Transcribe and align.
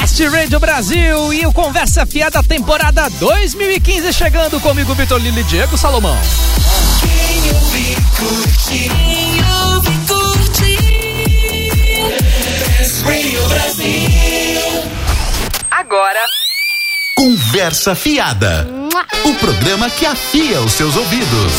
Best 0.00 0.20
Radio 0.28 0.60
Brasil 0.60 1.34
e 1.34 1.44
o 1.44 1.52
Conversa 1.52 2.06
Fiada 2.06 2.40
temporada 2.40 3.10
2015 3.18 4.12
chegando 4.12 4.60
comigo, 4.60 4.94
Vitor 4.94 5.18
Lili 5.18 5.42
Diego 5.42 5.76
Salomão. 5.76 6.16
Quem 7.00 7.52
ouve, 7.52 7.96
curte. 8.16 8.88
Quem 8.88 9.40
ouve, 9.64 9.90
curte. 10.06 10.76
Best 12.78 13.02
Radio 13.02 13.48
Brasil. 13.48 14.60
Agora. 15.68 16.37
Conversa 17.18 17.96
Fiada. 17.96 18.64
O 19.24 19.34
programa 19.34 19.90
que 19.90 20.06
afia 20.06 20.60
os 20.60 20.70
seus 20.70 20.94
ouvidos. 20.94 21.52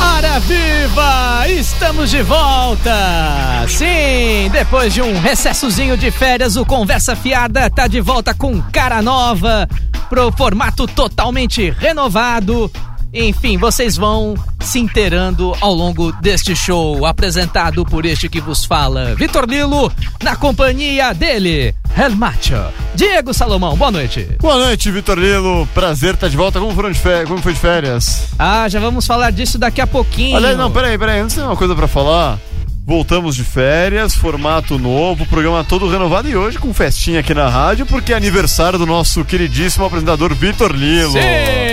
Hora 0.00 0.40
viva! 0.40 1.46
Estamos 1.46 2.08
de 2.08 2.22
volta! 2.22 3.66
Sim, 3.68 4.48
depois 4.50 4.94
de 4.94 5.02
um 5.02 5.20
recessozinho 5.20 5.94
de 5.98 6.10
férias, 6.10 6.56
o 6.56 6.64
Conversa 6.64 7.14
Fiada 7.14 7.68
tá 7.68 7.86
de 7.86 8.00
volta 8.00 8.32
com 8.32 8.62
cara 8.72 9.02
nova, 9.02 9.68
pro 10.08 10.32
formato 10.32 10.86
totalmente 10.86 11.68
renovado. 11.68 12.72
Enfim, 13.14 13.56
vocês 13.56 13.96
vão 13.96 14.34
se 14.58 14.80
inteirando 14.80 15.56
ao 15.60 15.72
longo 15.72 16.10
deste 16.20 16.56
show, 16.56 17.06
apresentado 17.06 17.84
por 17.84 18.04
este 18.04 18.28
que 18.28 18.40
vos 18.40 18.64
fala, 18.64 19.14
Vitor 19.14 19.48
Lilo, 19.48 19.92
na 20.20 20.34
companhia 20.34 21.12
dele, 21.12 21.72
El 21.96 22.16
Macho, 22.16 22.60
Diego 22.92 23.32
Salomão. 23.32 23.76
Boa 23.76 23.92
noite. 23.92 24.28
Boa 24.40 24.58
noite, 24.58 24.90
Vitor 24.90 25.16
Lilo. 25.16 25.64
Prazer 25.72 26.14
estar 26.14 26.28
de 26.28 26.36
volta. 26.36 26.58
Como, 26.58 26.74
foram 26.74 26.90
de 26.90 26.98
férias? 26.98 27.28
Como 27.28 27.40
foi 27.40 27.52
de 27.52 27.60
férias? 27.60 28.30
Ah, 28.36 28.68
já 28.68 28.80
vamos 28.80 29.06
falar 29.06 29.30
disso 29.30 29.58
daqui 29.58 29.80
a 29.80 29.86
pouquinho. 29.86 30.36
Aliás, 30.36 30.56
não, 30.56 30.68
peraí, 30.68 30.98
peraí. 30.98 31.20
Antes 31.20 31.36
tem 31.36 31.44
uma 31.44 31.56
coisa 31.56 31.74
pra 31.76 31.86
falar. 31.86 32.36
Voltamos 32.84 33.36
de 33.36 33.44
férias, 33.44 34.14
formato 34.14 34.76
novo, 34.78 35.24
programa 35.24 35.64
todo 35.64 35.88
renovado 35.88 36.28
e 36.28 36.36
hoje 36.36 36.58
com 36.58 36.74
festinha 36.74 37.20
aqui 37.20 37.32
na 37.32 37.48
rádio, 37.48 37.86
porque 37.86 38.12
é 38.12 38.16
aniversário 38.16 38.78
do 38.78 38.84
nosso 38.84 39.24
queridíssimo 39.24 39.86
apresentador 39.86 40.34
Vitor 40.34 40.72
Lilo. 40.72 41.12
Sim! 41.12 41.63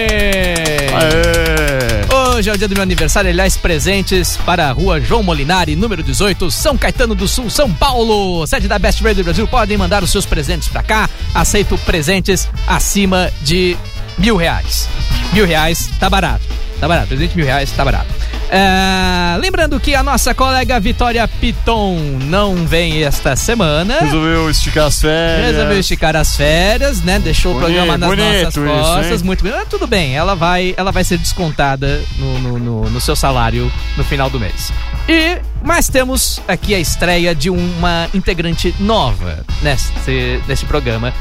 Aê! 0.93 2.01
Hoje 2.13 2.49
é 2.49 2.53
o 2.53 2.57
dia 2.57 2.67
do 2.67 2.73
meu 2.73 2.83
aniversário, 2.83 3.29
aliás, 3.29 3.55
presentes 3.55 4.35
para 4.37 4.67
a 4.67 4.71
rua 4.71 4.99
João 4.99 5.23
Molinari, 5.23 5.75
número 5.75 6.03
18, 6.03 6.49
São 6.51 6.77
Caetano 6.77 7.15
do 7.15 7.27
Sul, 7.27 7.49
São 7.49 7.71
Paulo. 7.71 8.45
Sede 8.47 8.67
da 8.67 8.77
Best 8.77 9.03
Radio 9.03 9.23
Brasil, 9.23 9.47
podem 9.47 9.77
mandar 9.77 10.03
os 10.03 10.11
seus 10.11 10.25
presentes 10.25 10.67
pra 10.67 10.83
cá. 10.83 11.09
Aceito 11.33 11.77
presentes 11.79 12.49
acima 12.67 13.31
de 13.41 13.77
mil 14.17 14.35
reais. 14.35 14.89
Mil 15.33 15.45
reais, 15.45 15.89
tá 15.99 16.09
barato. 16.09 16.43
Tá 16.79 16.87
barato, 16.87 17.07
presente 17.07 17.35
mil 17.35 17.45
reais, 17.45 17.71
tá 17.71 17.85
barato. 17.85 18.20
É, 18.53 19.37
lembrando 19.39 19.79
que 19.79 19.95
a 19.95 20.03
nossa 20.03 20.33
colega 20.35 20.77
Vitória 20.77 21.25
Piton 21.25 21.95
não 22.25 22.67
vem 22.67 23.01
esta 23.01 23.33
semana. 23.33 23.99
Resolveu 24.01 24.49
esticar 24.49 24.87
as 24.87 24.99
férias. 25.01 25.51
Resolveu 25.53 25.79
esticar 25.79 26.15
as 26.17 26.35
férias, 26.35 27.01
né? 27.01 27.17
Deixou 27.17 27.53
Bonito, 27.53 27.69
o 27.69 27.73
programa 27.73 27.97
nas 27.97 28.17
nossas 28.17 28.47
isso, 28.49 28.61
costas. 28.65 29.11
hein? 29.21 29.25
muito 29.25 29.43
bem. 29.45 29.53
Ah, 29.53 29.65
tudo 29.69 29.87
bem, 29.87 30.15
ela 30.17 30.35
vai, 30.35 30.73
ela 30.75 30.91
vai 30.91 31.03
ser 31.05 31.17
descontada 31.17 32.01
no, 32.19 32.39
no, 32.39 32.59
no- 32.59 32.89
no 32.89 32.99
seu 33.01 33.15
salário 33.15 33.71
no 33.95 34.03
final 34.03 34.29
do 34.29 34.37
mês. 34.39 34.73
E 35.07 35.37
mas 35.63 35.87
temos 35.87 36.41
aqui 36.47 36.75
a 36.75 36.79
estreia 36.79 37.33
de 37.33 37.49
uma 37.49 38.09
integrante 38.13 38.75
nova 38.79 39.45
neste, 39.61 40.41
neste 40.45 40.65
programa. 40.65 41.13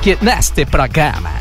Que, 0.00 0.16
neste 0.22 0.64
programa. 0.64 1.32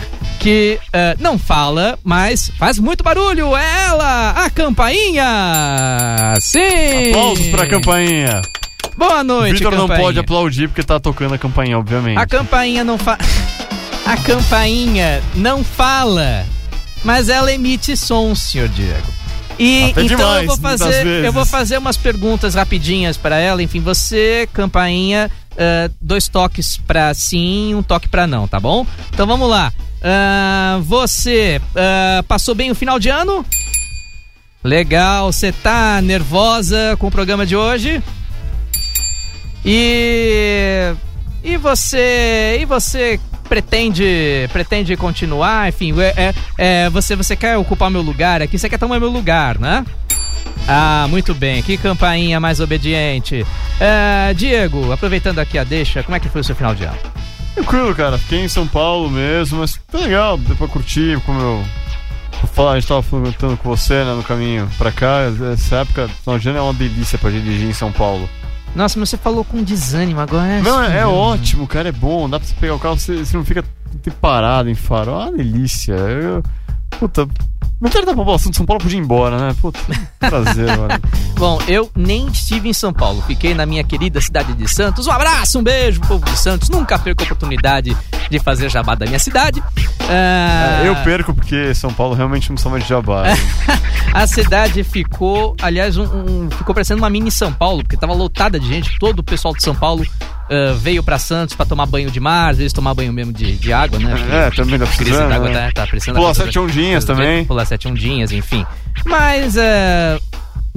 Que 0.47 0.79
eh, 0.93 1.13
não 1.19 1.37
fala, 1.37 1.99
mas 2.05 2.49
faz 2.57 2.79
muito 2.79 3.03
barulho. 3.03 3.53
É 3.53 3.83
ela, 3.87 4.29
a 4.29 4.49
campainha! 4.49 5.25
Sim! 6.39 7.09
Aplausos 7.09 7.47
pra 7.47 7.67
campainha. 7.67 8.41
Boa 8.95 9.25
noite, 9.25 9.57
Vitor 9.57 9.75
não 9.75 9.89
pode 9.89 10.17
aplaudir 10.17 10.69
porque 10.69 10.83
tá 10.83 11.01
tocando 11.01 11.33
a 11.33 11.37
campainha, 11.37 11.77
obviamente. 11.77 12.17
A 12.17 12.25
campainha 12.25 12.85
não 12.85 12.97
fa... 12.97 13.17
A 14.07 14.15
campainha 14.15 15.21
não 15.35 15.65
fala, 15.65 16.45
mas 17.03 17.27
ela 17.27 17.51
emite 17.51 17.97
som, 17.97 18.33
senhor 18.33 18.69
Diego. 18.69 19.13
E 19.59 19.91
Até 19.91 20.03
então 20.03 20.17
demais, 20.17 20.41
eu 20.43 20.47
vou 20.47 20.57
fazer, 20.57 21.25
eu 21.25 21.33
vou 21.33 21.45
fazer 21.45 21.77
umas 21.77 21.97
perguntas 21.97 22.55
rapidinhas 22.55 23.17
para 23.17 23.37
ela. 23.37 23.61
Enfim, 23.61 23.81
você, 23.81 24.47
campainha, 24.53 25.29
ah, 25.57 25.91
dois 25.99 26.29
toques 26.29 26.77
pra 26.77 27.13
sim, 27.13 27.75
um 27.75 27.83
toque 27.83 28.07
pra 28.07 28.25
não, 28.25 28.47
tá 28.47 28.61
bom? 28.61 28.87
Então 29.11 29.27
vamos 29.27 29.49
lá. 29.49 29.73
Ah, 30.09 30.79
você 30.83 31.59
ah, 31.75 32.23
passou 32.25 32.55
bem 32.55 32.71
o 32.71 32.75
final 32.75 32.97
de 32.97 33.09
ano? 33.09 33.45
Legal, 34.63 35.33
você 35.33 35.51
tá 35.51 36.01
nervosa 36.01 36.95
com 36.97 37.07
o 37.07 37.11
programa 37.11 37.45
de 37.45 37.57
hoje? 37.57 38.01
E 39.65 40.93
e 41.43 41.57
você 41.57 42.57
e 42.61 42.65
você 42.65 43.19
pretende 43.49 44.47
pretende 44.53 44.95
continuar? 44.95 45.67
Enfim, 45.67 45.93
é, 45.99 46.13
é- 46.15 46.33
é, 46.57 46.89
você 46.89 47.13
você 47.13 47.35
quer 47.35 47.57
ocupar 47.57 47.91
meu 47.91 48.01
lugar 48.01 48.41
aqui? 48.41 48.57
Você 48.57 48.69
quer 48.69 48.79
tomar 48.79 49.01
meu 49.01 49.09
lugar, 49.09 49.59
né? 49.59 49.85
Ah, 50.69 51.05
muito 51.09 51.33
bem. 51.33 51.61
Que 51.61 51.77
campainha 51.77 52.39
mais 52.39 52.61
obediente. 52.61 53.45
É, 53.77 54.33
Diego, 54.33 54.89
aproveitando 54.93 55.39
aqui 55.39 55.57
a 55.57 55.65
deixa, 55.65 56.01
como 56.01 56.15
é 56.15 56.19
que 56.19 56.29
foi 56.29 56.39
o 56.39 56.43
seu 56.45 56.55
final 56.55 56.73
de 56.73 56.85
ano? 56.85 56.97
Tranquilo, 57.57 57.95
cara. 57.95 58.17
Fiquei 58.17 58.43
em 58.43 58.47
São 58.47 58.67
Paulo 58.67 59.09
mesmo, 59.09 59.59
mas 59.59 59.79
foi 59.87 60.01
legal. 60.01 60.37
Deu 60.37 60.55
pra 60.55 60.67
curtir, 60.67 61.19
como 61.25 61.39
eu. 61.39 61.63
Vou 62.39 62.49
falar, 62.53 62.73
a 62.73 62.79
gente 62.79 62.87
tava 62.87 63.01
comentando 63.01 63.57
com 63.57 63.67
você, 63.69 64.03
né, 64.03 64.13
no 64.13 64.21
caminho 64.23 64.69
pra 64.77 64.91
cá. 64.91 65.21
Essa 65.53 65.77
época, 65.77 66.07
final 66.07 66.37
de 66.37 66.49
ano 66.49 66.59
é 66.59 66.61
uma 66.61 66.73
delícia 66.73 67.17
pra 67.17 67.31
dirigir 67.31 67.67
em 67.67 67.73
São 67.73 67.91
Paulo. 67.91 68.29
Nossa, 68.75 68.99
mas 68.99 69.09
você 69.09 69.17
falou 69.17 69.43
com 69.43 69.63
desânimo 69.63 70.19
agora. 70.19 70.43
né? 70.43 70.61
Não, 70.63 70.83
é, 70.83 70.99
é 70.99 71.05
ótimo, 71.07 71.65
cara, 71.65 71.89
é 71.89 71.91
bom. 71.91 72.29
Dá 72.29 72.39
pra 72.39 72.47
você 72.47 72.53
pegar 72.59 72.75
o 72.75 72.79
carro, 72.79 72.99
você, 72.99 73.17
você 73.25 73.35
não 73.35 73.43
fica 73.43 73.63
parado 74.21 74.69
em 74.69 74.75
faro. 74.75 75.11
É 75.11 75.13
uma 75.15 75.31
delícia. 75.31 75.93
Eu, 75.93 76.43
puta, 76.91 77.27
metade 77.79 78.05
da 78.05 78.13
população 78.13 78.49
de 78.51 78.57
São 78.57 78.65
Paulo 78.65 78.81
podia 78.81 78.97
ir 78.99 79.01
embora, 79.03 79.37
né? 79.37 79.55
Puta, 79.61 79.79
prazer, 80.19 80.65
mano. 80.77 80.99
Bom, 81.37 81.59
eu 81.67 81.89
nem 81.95 82.27
estive 82.27 82.69
em 82.69 82.73
São 82.73 82.91
Paulo, 82.91 83.23
fiquei 83.27 83.53
na 83.53 83.65
minha 83.65 83.83
querida 83.83 84.19
cidade 84.19 84.53
de 84.53 84.67
Santos. 84.67 85.05
Um 85.07 85.11
abraço, 85.11 85.59
um 85.59 85.63
beijo, 85.63 86.01
povo 86.01 86.25
de 86.25 86.37
Santos. 86.37 86.69
Nunca 86.69 86.97
perco 86.97 87.21
a 87.21 87.25
oportunidade 87.25 87.95
de 88.29 88.39
fazer 88.39 88.69
jabá 88.69 88.95
da 88.95 89.05
minha 89.05 89.19
cidade. 89.19 89.61
Ah, 90.09 90.81
É, 90.83 90.87
eu 90.89 90.95
perco 91.03 91.33
porque 91.33 91.73
São 91.75 91.93
Paulo 91.93 92.13
realmente 92.15 92.49
não 92.49 92.57
são 92.57 92.71
mais 92.71 92.83
de 92.83 92.89
jabá. 92.89 93.23
A 94.13 94.25
cidade 94.25 94.83
ficou, 94.83 95.55
aliás, 95.61 95.95
um, 95.97 96.03
um- 96.05 96.49
ficou 96.49 96.73
parecendo 96.73 97.01
uma 97.01 97.09
mini 97.09 97.29
São 97.29 97.53
Paulo, 97.53 97.83
porque 97.83 97.97
tava 97.97 98.13
lotada 98.13 98.59
de 98.59 98.67
gente. 98.67 98.97
Todo 98.99 99.19
o 99.19 99.23
pessoal 99.23 99.53
de 99.53 99.61
São 99.61 99.75
Paulo 99.75 100.03
ah, 100.49 100.73
veio 100.77 101.03
pra 101.03 101.17
Santos 101.19 101.55
pra 101.55 101.65
tomar 101.65 101.85
banho 101.85 102.09
de 102.11 102.19
mar, 102.19 102.51
às 102.51 102.57
vezes 102.57 102.73
tomar 102.73 102.93
banho 102.93 103.11
mesmo 103.13 103.33
de, 103.33 103.55
de 103.57 103.73
água, 103.73 103.99
né? 103.99 104.15
Porque 104.15 104.35
É, 104.35 104.49
também 104.51 104.79
crise 104.79 104.95
precisando, 104.97 105.29
d'água 105.29 105.49
né? 105.49 105.71
tá, 105.73 105.81
tá 105.83 105.87
precisando. 105.87 106.15
Pular 106.15 106.33
sete 106.33 106.59
ondinhas 106.59 107.05
também. 107.05 107.45
Pular 107.45 107.65
sete 107.65 107.87
ondinhas, 107.87 108.31
enfim. 108.31 108.65
Mas 109.05 109.55
é, 109.57 110.19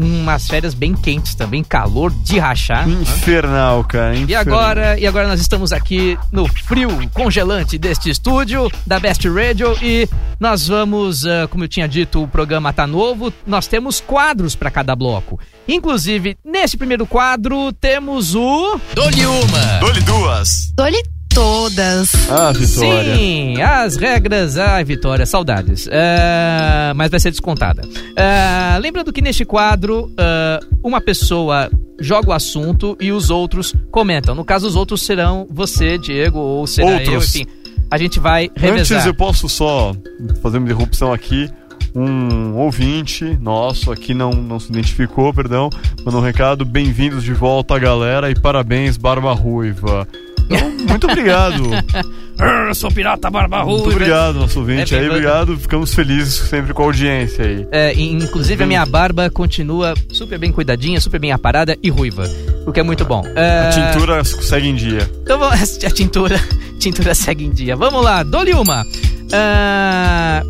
umas 0.01 0.47
férias 0.47 0.73
bem 0.73 0.95
quentes 0.95 1.35
também, 1.35 1.63
calor 1.63 2.11
de 2.11 2.39
rachar. 2.39 2.89
Infernal, 2.89 3.85
cara. 3.85 4.15
E 4.15 4.23
infernal. 4.23 4.41
agora, 4.41 4.99
e 4.99 5.07
agora 5.07 5.29
nós 5.29 5.41
estamos 5.41 5.73
aqui 5.73 6.19
no 6.33 6.47
frio 6.49 6.89
congelante 7.13 7.77
deste 7.77 8.11
estúdio 8.11 8.71
da 8.87 8.99
Best 8.99 9.29
Radio 9.29 9.77
e 9.83 10.09
nós 10.39 10.67
vamos, 10.67 11.27
ah, 11.27 11.47
como 11.49 11.65
eu 11.65 11.69
tinha 11.69 11.87
dito, 11.87 12.23
o 12.23 12.29
programa 12.29 12.73
tá 12.73 12.87
novo, 12.87 13.33
nós 13.47 13.67
temos 13.67 14.01
quadros 14.01 14.55
para 14.55 14.71
cada 14.71 14.97
bloco. 14.97 15.39
Inclusive, 15.69 16.37
nesse 16.45 16.77
primeiro 16.77 17.07
quadro 17.07 17.73
temos 17.73 18.35
o 18.35 18.81
Dole 18.95 19.27
uma. 19.27 19.79
Dole 19.81 20.01
duas. 20.01 20.73
Dole 20.75 21.20
todas. 21.35 22.13
Ah, 22.31 22.53
Vitória. 22.53 23.15
Sim, 23.17 23.61
as 23.63 23.97
regras. 23.97 24.59
Ai, 24.59 24.85
Vitória, 24.85 25.25
saudades. 25.25 25.89
Ah, 25.91 26.93
mas 26.95 27.11
vai 27.11 27.21
ser 27.21 27.31
descontada. 27.31 27.83
Ah, 28.17 28.79
lembrando 28.81 29.13
que 29.13 29.23
neste 29.23 29.45
quadro, 29.45 30.11
ah, 30.19 30.61
uma 30.83 31.01
pessoa 31.01 31.71
joga 32.01 32.31
o 32.31 32.33
assunto 32.33 32.97
e 33.01 33.13
os 33.13 33.31
outros 33.31 33.75
comentam. 33.91 34.35
No 34.35 34.45
caso, 34.45 34.67
os 34.67 34.77
outros 34.77 35.03
serão 35.03 35.47
você, 35.51 35.99
Diego, 35.99 36.39
ou 36.39 36.67
será 36.67 36.91
eu, 36.91 37.13
Outros. 37.13 37.35
enfim. 37.35 37.47
A 37.91 37.99
gente 37.99 38.21
vai 38.21 38.51
revezar. 38.55 38.99
Antes 38.99 39.07
eu 39.07 39.15
posso 39.15 39.49
só 39.49 39.95
fazer 40.43 40.59
uma 40.59 40.67
interrupção 40.67 41.13
aqui. 41.13 41.49
Um 41.93 42.55
ouvinte 42.55 43.37
nosso 43.41 43.91
aqui 43.91 44.15
não, 44.15 44.31
não 44.31 44.61
se 44.61 44.71
identificou, 44.71 45.35
perdão, 45.35 45.69
mandou 46.05 46.21
um 46.21 46.25
recado. 46.25 46.65
Bem-vindos 46.65 47.25
de 47.25 47.33
volta, 47.35 47.77
galera, 47.81 48.31
e 48.31 48.35
parabéns, 48.41 48.97
Barba 48.97 49.33
Ruiva. 49.33 50.07
Então, 50.51 50.71
muito 50.89 51.07
obrigado. 51.07 51.63
Eu 52.69 52.75
sou 52.75 52.91
pirata 52.91 53.29
barba 53.29 53.63
Muito 53.67 53.83
ruiva. 53.85 53.97
obrigado, 53.97 54.35
nosso 54.39 54.61
ouvinte 54.61 54.95
É, 54.95 55.01
aí. 55.01 55.09
Obrigado. 55.11 55.59
Ficamos 55.59 55.93
felizes 55.93 56.33
sempre 56.49 56.73
com 56.73 56.83
a 56.83 56.87
audiência 56.87 57.45
aí. 57.45 57.67
É, 57.71 57.93
inclusive 58.01 58.65
a 58.65 58.67
minha 58.67 58.87
barba 58.87 59.29
continua 59.29 59.93
super 60.11 60.39
bem 60.39 60.51
cuidadinha, 60.51 60.99
super 61.03 61.21
bem 61.21 61.33
aparada 61.33 61.77
e 61.83 61.91
ruiva. 61.91 62.25
O 62.67 62.73
que 62.73 62.81
é 62.81 62.83
muito 62.83 63.05
bom. 63.05 63.23
A 63.37 63.69
Ah, 63.69 63.93
tintura 63.93 64.25
segue 64.25 64.69
em 64.69 64.75
dia. 64.75 65.09
Então 65.23 65.39
vamos, 65.39 65.79
a 65.85 65.91
tintura, 65.91 66.41
tintura 66.79 67.15
segue 67.15 67.45
em 67.45 67.51
dia. 67.51 67.77
Vamos 67.77 68.03
lá, 68.03 68.23
dole 68.23 68.55
uma. 68.55 68.87
Ah, 69.33 70.43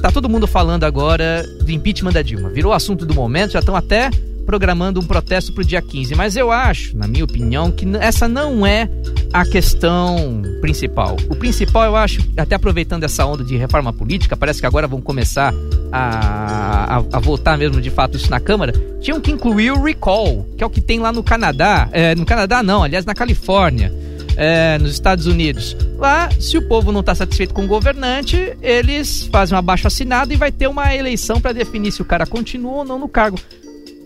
tá 0.00 0.10
todo 0.10 0.30
mundo 0.30 0.46
falando 0.46 0.84
agora 0.84 1.44
do 1.62 1.70
impeachment 1.70 2.12
da 2.12 2.22
Dilma. 2.22 2.48
Virou 2.48 2.72
assunto 2.72 3.04
do 3.04 3.12
momento, 3.14 3.52
já 3.52 3.58
estão 3.58 3.76
até 3.76 4.08
programando 4.44 5.00
um 5.00 5.04
protesto 5.04 5.52
pro 5.52 5.64
dia 5.64 5.80
15. 5.82 6.14
Mas 6.14 6.36
eu 6.36 6.50
acho, 6.52 6.96
na 6.96 7.06
minha 7.06 7.24
opinião, 7.24 7.70
que 7.70 7.86
essa 8.00 8.28
não 8.28 8.66
é 8.66 8.88
a 9.32 9.44
questão 9.44 10.42
principal. 10.60 11.16
O 11.28 11.34
principal, 11.34 11.84
eu 11.84 11.96
acho, 11.96 12.20
até 12.36 12.54
aproveitando 12.54 13.04
essa 13.04 13.24
onda 13.26 13.42
de 13.42 13.56
reforma 13.56 13.92
política, 13.92 14.36
parece 14.36 14.60
que 14.60 14.66
agora 14.66 14.86
vão 14.86 15.00
começar 15.00 15.52
a, 15.90 16.96
a, 16.96 16.96
a 16.96 17.18
votar 17.18 17.58
mesmo 17.58 17.80
de 17.80 17.90
fato 17.90 18.16
isso 18.16 18.30
na 18.30 18.40
Câmara. 18.40 18.72
Tinham 19.00 19.20
que 19.20 19.30
incluir 19.30 19.72
o 19.72 19.82
recall, 19.82 20.46
que 20.56 20.62
é 20.62 20.66
o 20.66 20.70
que 20.70 20.80
tem 20.80 21.00
lá 21.00 21.12
no 21.12 21.22
Canadá. 21.22 21.88
É, 21.92 22.14
no 22.14 22.24
Canadá, 22.24 22.62
não, 22.62 22.82
aliás, 22.82 23.04
na 23.04 23.14
Califórnia. 23.14 23.92
é, 24.36 24.78
nos 24.78 24.92
Estados 24.92 25.26
Unidos. 25.26 25.76
Lá, 25.96 26.28
se 26.40 26.58
o 26.58 26.62
povo 26.68 26.92
não 26.92 27.00
está 27.00 27.14
satisfeito 27.14 27.54
com 27.54 27.64
o 27.64 27.68
governante, 27.68 28.56
eles 28.62 29.28
fazem 29.30 29.54
um 29.54 29.58
abaixo 29.58 29.86
assinado 29.86 30.32
e 30.32 30.36
vai 30.36 30.50
ter 30.50 30.66
uma 30.66 30.94
eleição 30.94 31.40
para 31.40 31.52
definir 31.52 31.92
se 31.92 32.02
o 32.02 32.04
cara 32.04 32.26
continua 32.26 32.78
ou 32.78 32.84
não 32.84 32.98
no 32.98 33.08
cargo. 33.08 33.38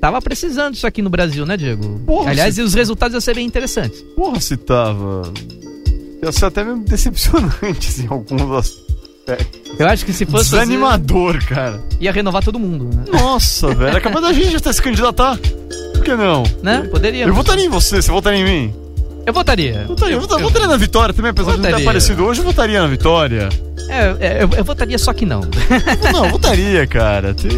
Tava 0.01 0.21
precisando 0.23 0.75
disso 0.75 0.87
aqui 0.87 1.03
no 1.03 1.11
Brasil, 1.11 1.45
né, 1.45 1.57
Diego? 1.57 2.01
Porra, 2.07 2.31
Aliás, 2.31 2.55
se- 2.55 2.61
e 2.61 2.65
os 2.65 2.73
resultados 2.75 3.15
iam 3.15 3.21
ser 3.21 3.35
bem 3.35 3.47
interessantes. 3.47 4.03
Porra, 4.17 4.41
se 4.41 4.57
tava. 4.57 5.23
Ia 6.23 6.33
ser 6.33 6.47
até 6.47 6.63
meio 6.65 6.79
decepcionante 6.87 7.89
assim, 7.89 8.05
em 8.05 8.09
alguns 8.09 8.43
aspectos. 8.59 9.61
Eu 9.79 9.87
acho 9.89 10.05
que 10.07 10.13
se 10.13 10.25
fosse. 10.25 10.51
fazer, 10.51 10.63
Desanimador, 10.67 11.45
cara. 11.47 11.81
ia 12.01 12.11
renovar 12.13 12.43
todo 12.43 12.59
mundo, 12.59 12.85
né? 12.97 13.05
Nossa, 13.13 13.75
velho. 13.75 13.97
É 13.97 14.01
capaz 14.01 14.25
da 14.25 14.33
gente 14.33 14.57
até 14.57 14.73
se 14.73 14.81
candidatar. 14.81 15.37
Por 15.39 16.03
que 16.05 16.15
não? 16.15 16.45
né? 16.63 16.89
Poderia. 16.91 17.25
Eu 17.27 17.35
votaria 17.35 17.65
em 17.67 17.69
você, 17.69 18.01
você 18.01 18.11
votaria 18.11 18.39
em 18.41 18.45
mim? 18.45 18.75
Eu 19.27 19.33
votaria. 19.35 19.85
Votaria, 19.87 20.15
eu, 20.15 20.17
Eu- 20.17 20.21
votaria, 20.23 20.45
votaria 20.47 20.69
na 20.69 20.77
Vitória 20.79 21.13
também, 21.13 21.31
apesar 21.33 21.51
de 21.51 21.57
não 21.59 21.63
ter 21.65 21.69
Votaria. 21.71 21.87
aparecido 21.87 22.25
hoje, 22.25 22.41
eu 22.41 22.45
votaria 22.47 22.81
na 22.81 22.87
Vitória. 22.89 23.49
É, 23.91 24.17
é, 24.27 24.43
eu, 24.43 24.49
eu 24.57 24.65
votaria 24.65 24.97
só 24.99 25.13
que 25.13 25.27
não. 25.27 25.43
Não, 26.13 26.25
eu 26.25 26.31
votaria, 26.31 26.87
cara. 26.87 27.35
Tem... 27.35 27.51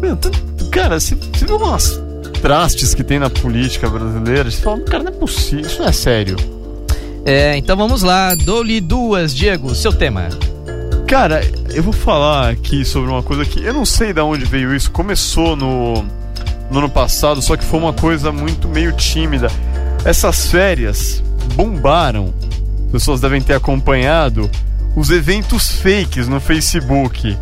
Meu, 0.00 0.14
tanto- 0.16 0.49
Cara, 0.70 0.98
você 1.00 1.14
você 1.14 1.44
vê 1.44 1.52
umas 1.52 2.00
trastes 2.40 2.94
que 2.94 3.04
tem 3.04 3.18
na 3.18 3.28
política 3.28 3.88
brasileira, 3.88 4.50
você 4.50 4.62
fala, 4.62 4.80
cara, 4.80 5.02
não 5.04 5.12
é 5.12 5.14
possível, 5.14 5.66
isso 5.66 5.80
não 5.80 5.88
é 5.88 5.92
sério. 5.92 6.36
É, 7.24 7.56
então 7.56 7.76
vamos 7.76 8.02
lá. 8.02 8.34
Dou-lhe 8.34 8.80
duas, 8.80 9.34
Diego, 9.34 9.74
seu 9.74 9.92
tema. 9.92 10.28
Cara, 11.06 11.42
eu 11.74 11.82
vou 11.82 11.92
falar 11.92 12.50
aqui 12.50 12.84
sobre 12.84 13.10
uma 13.10 13.22
coisa 13.22 13.44
que 13.44 13.62
eu 13.62 13.74
não 13.74 13.84
sei 13.84 14.12
de 14.12 14.20
onde 14.20 14.44
veio 14.44 14.74
isso. 14.74 14.90
Começou 14.90 15.56
no, 15.56 16.04
no 16.70 16.78
ano 16.78 16.88
passado, 16.88 17.42
só 17.42 17.56
que 17.56 17.64
foi 17.64 17.78
uma 17.78 17.92
coisa 17.92 18.32
muito 18.32 18.68
meio 18.68 18.92
tímida. 18.92 19.48
Essas 20.04 20.46
férias 20.46 21.22
bombaram. 21.54 22.32
As 22.86 22.92
pessoas 22.92 23.20
devem 23.20 23.40
ter 23.40 23.54
acompanhado 23.54 24.48
os 24.96 25.10
eventos 25.10 25.70
fakes 25.70 26.26
no 26.26 26.40
Facebook. 26.40 27.36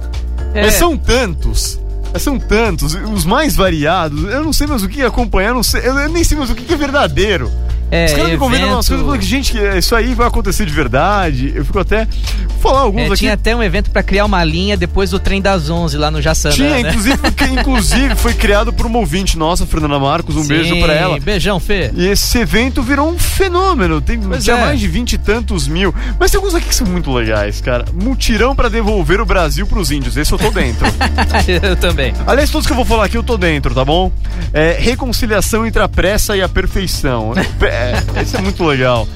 É, 0.55 0.63
Mas 0.63 0.75
são 0.75 0.97
tantos. 0.97 1.79
Mas 2.13 2.23
São 2.23 2.39
tantos, 2.39 2.95
os 2.95 3.25
mais 3.25 3.55
variados. 3.57 4.25
Eu 4.25 4.43
não 4.45 4.53
sei 4.53 4.67
mais 4.67 4.83
o 4.83 4.89
que 4.89 5.03
acompanhar, 5.03 5.55
não 5.55 5.63
sei, 5.63 5.87
eu 5.87 6.09
nem 6.09 6.25
sei 6.25 6.37
mais 6.37 6.51
o 6.51 6.55
que 6.55 6.73
é 6.73 6.77
verdadeiro. 6.77 7.51
É, 7.91 8.05
Os 8.07 8.13
caras 8.13 8.31
me 8.31 8.37
convidam 8.39 8.69
umas 8.73 8.89
coisas 8.89 9.05
falam 9.05 9.19
que, 9.19 9.27
gente, 9.27 9.53
que 9.53 9.79
isso 9.79 9.95
aí 9.95 10.15
vai 10.15 10.27
acontecer 10.27 10.67
de 10.67 10.73
verdade. 10.73 11.53
Eu 11.55 11.65
fico 11.65 11.79
até. 11.79 12.07
Vou 12.49 12.59
falar 12.61 12.81
alguns 12.81 13.03
É, 13.03 13.07
aqui. 13.07 13.17
tinha 13.17 13.33
até 13.35 13.55
um 13.55 13.63
evento 13.63 13.91
pra 13.91 14.03
criar 14.03 14.25
uma 14.25 14.43
linha 14.45 14.77
depois 14.77 15.11
do 15.11 15.19
trem 15.19 15.41
das 15.41 15.71
11 15.71 15.97
lá 15.97 16.11
no 16.11 16.21
Jaçanã, 16.21 16.55
Tinha, 16.55 16.71
né? 16.71 16.81
inclusive, 16.81 17.19
que, 17.33 17.45
inclusive 17.51 18.15
foi 18.17 18.35
criado 18.35 18.73
por 18.73 18.85
uma 18.87 18.99
ouvinte 18.99 19.39
nossa, 19.39 19.65
Fernanda 19.65 19.99
Marcos, 19.99 20.37
um 20.37 20.47
beijo 20.47 20.75
Sim, 20.75 20.83
pra 20.83 20.93
ela. 20.93 21.19
Beijão, 21.21 21.59
Fê. 21.61 21.91
E 21.95 22.07
esse 22.07 22.39
evento 22.39 22.83
virou 22.83 23.09
um 23.11 23.19
fenômeno. 23.19 24.01
Tem, 24.01 24.19
Pois 24.19 24.45
tinha 24.45 24.57
é. 24.57 24.61
mais 24.61 24.81
de 24.81 24.89
vinte 24.89 25.13
e 25.15 25.19
tantos 25.19 25.67
mil. 25.69 25.95
Mas 26.19 26.31
tem 26.31 26.39
alguns 26.39 26.55
aqui 26.55 26.69
que 26.69 26.75
são 26.75 26.87
muito 26.87 27.13
legais, 27.13 27.61
cara. 27.61 27.85
Mutirão 27.93 28.55
pra 28.55 28.69
devolver 28.69 29.21
o 29.21 29.25
Brasil 29.25 29.67
pros 29.67 29.91
índios. 29.91 30.17
Esse 30.17 30.33
eu 30.33 30.39
tô 30.39 30.51
dentro. 30.51 30.87
eu 31.63 31.77
também. 31.77 32.13
Aliás, 32.27 32.51
todos 32.51 32.67
que 32.67 32.73
eu 32.73 32.77
vou 32.77 32.85
falar 32.85 33.05
aqui 33.07 33.17
eu 33.17 33.23
tô 33.23 33.37
dentro, 33.39 33.75
tá 33.75 33.85
bom? 33.85 34.11
É, 34.53 34.77
reconciliação 34.81 35.65
entre 35.67 35.81
a 35.83 35.89
pressa 35.89 36.37
e 36.37 36.43
a 36.43 36.49
perfeição. 36.49 37.33
É, 37.79 38.21
esse 38.23 38.37
é 38.37 38.41
muito 38.41 38.65
legal. 38.65 39.07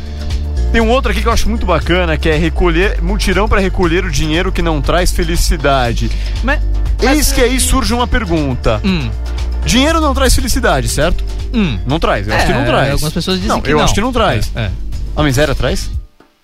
Tem 0.73 0.81
um 0.81 0.88
outro 0.91 1.11
aqui 1.12 1.20
que 1.20 1.29
eu 1.29 1.32
acho 1.32 1.49
muito 1.49 1.67
bacana, 1.67 2.17
que 2.17 2.29
é 2.29 2.37
recolher 2.37 3.03
mutirão 3.03 3.47
pra 3.49 3.61
recolher 3.61 4.05
o 4.05 4.11
dinheiro 4.11 4.50
que 4.50 4.62
não 4.62 4.81
traz 4.81 5.12
felicidade. 5.12 6.11
Mas, 6.43 6.61
mas- 7.03 7.17
Eis 7.19 7.32
que 7.32 7.41
aí 7.43 7.61
surge 7.61 7.93
uma 7.93 8.06
pergunta. 8.06 8.81
Hum, 8.85 9.11
Dinheiro 9.64 10.00
não 10.00 10.12
traz 10.14 10.35
felicidade, 10.35 10.88
certo? 10.88 11.23
hum. 11.55 11.79
Não 11.87 12.00
traz, 12.00 12.26
eu 12.26 12.35
acho 12.35 12.47
que 12.47 12.53
não 12.53 12.62
É, 12.62 12.64
traz. 12.67 12.91
Algumas 12.93 13.12
pessoas 13.12 13.37
dizem 13.37 13.49
não, 13.50 13.61
que 13.61 13.70
eu 13.70 13.76
não. 13.76 13.85
acho 13.85 13.94
que 13.94 14.00
não 14.00 14.12
traz. 14.12 14.50
É, 14.56 14.62
é. 14.62 14.70
A 15.14 15.23
miséria 15.23 15.55
traz? 15.55 15.91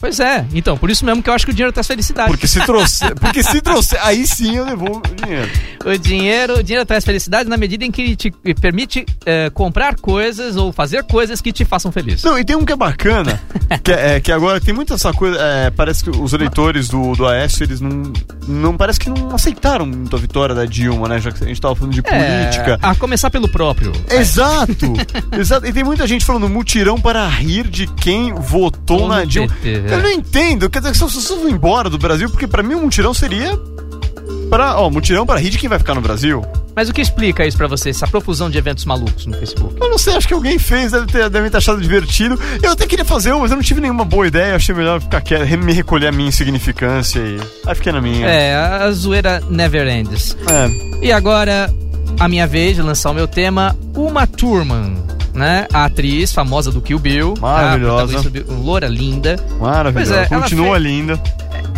Pois 0.01 0.21
é, 0.21 0.47
então, 0.55 0.79
por 0.79 0.91
isso 0.91 1.05
mesmo 1.05 1.21
que 1.21 1.29
eu 1.29 1.35
acho 1.35 1.45
que 1.45 1.51
o 1.51 1.55
dinheiro 1.55 1.73
traz 1.73 1.87
felicidade. 1.87 2.31
Porque 2.31 2.47
se 2.47 2.65
trouxer, 2.65 3.15
porque 3.19 3.43
se 3.43 3.61
trouxer, 3.61 3.99
aí 4.01 4.25
sim 4.29 4.57
eu 4.57 4.65
devolvo 4.65 5.03
o 5.11 5.15
dinheiro. 5.15 5.51
O 5.85 5.99
dinheiro, 5.99 6.59
o 6.59 6.63
dinheiro 6.63 6.87
traz 6.87 7.05
felicidade 7.05 7.49
na 7.49 7.57
medida 7.57 7.85
em 7.85 7.91
que 7.91 8.03
ele 8.03 8.17
te 8.17 8.31
permite 8.61 9.05
é, 9.27 9.51
comprar 9.51 9.97
coisas 9.97 10.55
ou 10.55 10.73
fazer 10.73 11.03
coisas 11.03 11.41
que 11.41 11.53
te 11.53 11.65
façam 11.65 11.91
feliz. 11.91 12.23
Não, 12.23 12.39
e 12.39 12.45
tem 12.45 12.55
um 12.55 12.65
que 12.65 12.73
é 12.73 12.77
bacana, 12.77 13.41
que, 13.83 13.91
é, 13.91 14.17
é, 14.17 14.21
que 14.21 14.31
agora 14.31 14.61
tem 14.61 14.73
muita 14.73 14.95
essa 14.95 15.13
coisa. 15.13 15.37
é, 15.41 15.71
parece 15.71 16.05
que 16.05 16.11
os 16.11 16.33
eleitores 16.33 16.89
do, 16.89 17.17
do 17.17 17.27
Aécio, 17.27 17.65
eles 17.65 17.81
não. 17.81 18.13
não 18.47 18.77
Parece 18.77 19.01
que 19.01 19.11
não 19.11 19.35
aceitaram 19.35 19.85
muito 19.85 20.15
a 20.15 20.19
vitória 20.19 20.55
da 20.55 20.65
Dilma, 20.65 21.09
né? 21.09 21.19
Já 21.19 21.33
que 21.33 21.43
a 21.43 21.47
gente 21.47 21.61
tava 21.61 21.75
falando 21.75 21.93
de 21.93 22.03
política. 22.03 22.79
É, 22.81 22.87
a 22.87 22.95
começar 22.95 23.31
pelo 23.31 23.49
próprio. 23.49 23.91
Exato! 24.09 24.93
Exato! 25.37 25.67
E 25.67 25.73
tem 25.73 25.83
muita 25.83 26.07
gente 26.07 26.25
falando 26.25 26.49
mutirão 26.49 27.01
para 27.01 27.27
rir 27.27 27.67
de 27.67 27.89
quem 27.89 28.33
votou 28.33 29.03
Ou 29.03 29.09
na 29.09 29.25
Dilma. 29.25 29.49
PT, 29.49 29.88
é. 29.89 29.95
Eu 29.95 30.03
não 30.03 30.11
entendo. 30.11 30.69
Quer 30.71 30.81
dizer, 30.81 30.93
que 30.93 31.05
as 31.05 31.13
pessoas 31.13 31.41
vão 31.41 31.49
embora 31.49 31.89
do 31.89 31.99
Brasil, 31.99 32.29
porque 32.31 32.47
pra 32.47 32.63
mim 32.63 32.75
o 32.75 32.81
mutirão 32.81 33.15
seria. 33.15 33.59
Para, 34.51 34.79
ó, 34.79 34.89
mutirão 34.89 35.27
para 35.27 35.39
rir 35.39 35.51
de 35.51 35.59
quem 35.59 35.69
vai 35.69 35.79
ficar 35.79 35.95
no 35.95 36.01
Brasil. 36.01 36.45
Mas 36.79 36.89
o 36.89 36.93
que 36.93 37.01
explica 37.01 37.45
isso 37.45 37.57
pra 37.57 37.67
você, 37.67 37.91
essa 37.91 38.07
profusão 38.07 38.49
de 38.49 38.57
eventos 38.57 38.85
malucos 38.85 39.27
no 39.27 39.37
Facebook? 39.37 39.75
Eu 39.81 39.91
não 39.91 39.99
sei, 39.99 40.15
acho 40.15 40.29
que 40.29 40.33
alguém 40.33 40.61
fez, 40.61 40.93
deve 40.93 41.07
ter, 41.07 41.29
deve 41.29 41.51
ter 41.51 41.57
achado 41.57 41.81
divertido. 41.81 42.39
Eu 42.63 42.71
até 42.71 42.87
queria 42.87 43.05
fazer 43.05 43.33
um, 43.33 43.41
mas 43.41 43.51
eu 43.51 43.57
não 43.57 43.65
tive 43.65 43.81
nenhuma 43.81 44.05
boa 44.05 44.29
ideia. 44.29 44.55
Achei 44.55 44.73
melhor 44.73 45.01
ficar 45.01 45.21
quieto, 45.21 45.59
me 45.59 45.73
recolher 45.73 46.07
a 46.07 46.13
minha 46.13 46.29
insignificância 46.29 47.19
e. 47.19 47.41
Aí 47.67 47.75
fiquei 47.75 47.91
na 47.91 48.01
minha. 48.01 48.29
É, 48.29 48.55
a, 48.55 48.91
zoeira 48.93 49.43
never 49.51 49.89
ends. 49.89 50.37
É. 50.49 51.05
E 51.05 51.11
agora, 51.11 51.69
a 52.21 52.29
minha 52.29 52.47
vez 52.47 52.77
de 52.77 52.83
lançar 52.83 53.11
o 53.11 53.15
meu 53.15 53.27
tema, 53.27 53.77
Uma 53.93 54.25
Thurman, 54.25 54.97
né? 55.39 55.67
A 55.73 55.85
atriz 55.87 56.33
famosa 56.33 56.71
do 56.71 56.81
Kill 56.83 56.99
Bill. 56.99 57.35
Maravilhosa. 57.41 58.03
A 58.03 58.07
protagonista 58.07 58.53
do- 58.55 58.63
Loura 58.63 58.89
linda. 58.89 59.37
Maravilhoso. 59.61 60.13
Pois 60.13 60.25
é, 60.25 60.27
Continua 60.29 60.73
fez- 60.73 60.83
linda. 60.83 61.21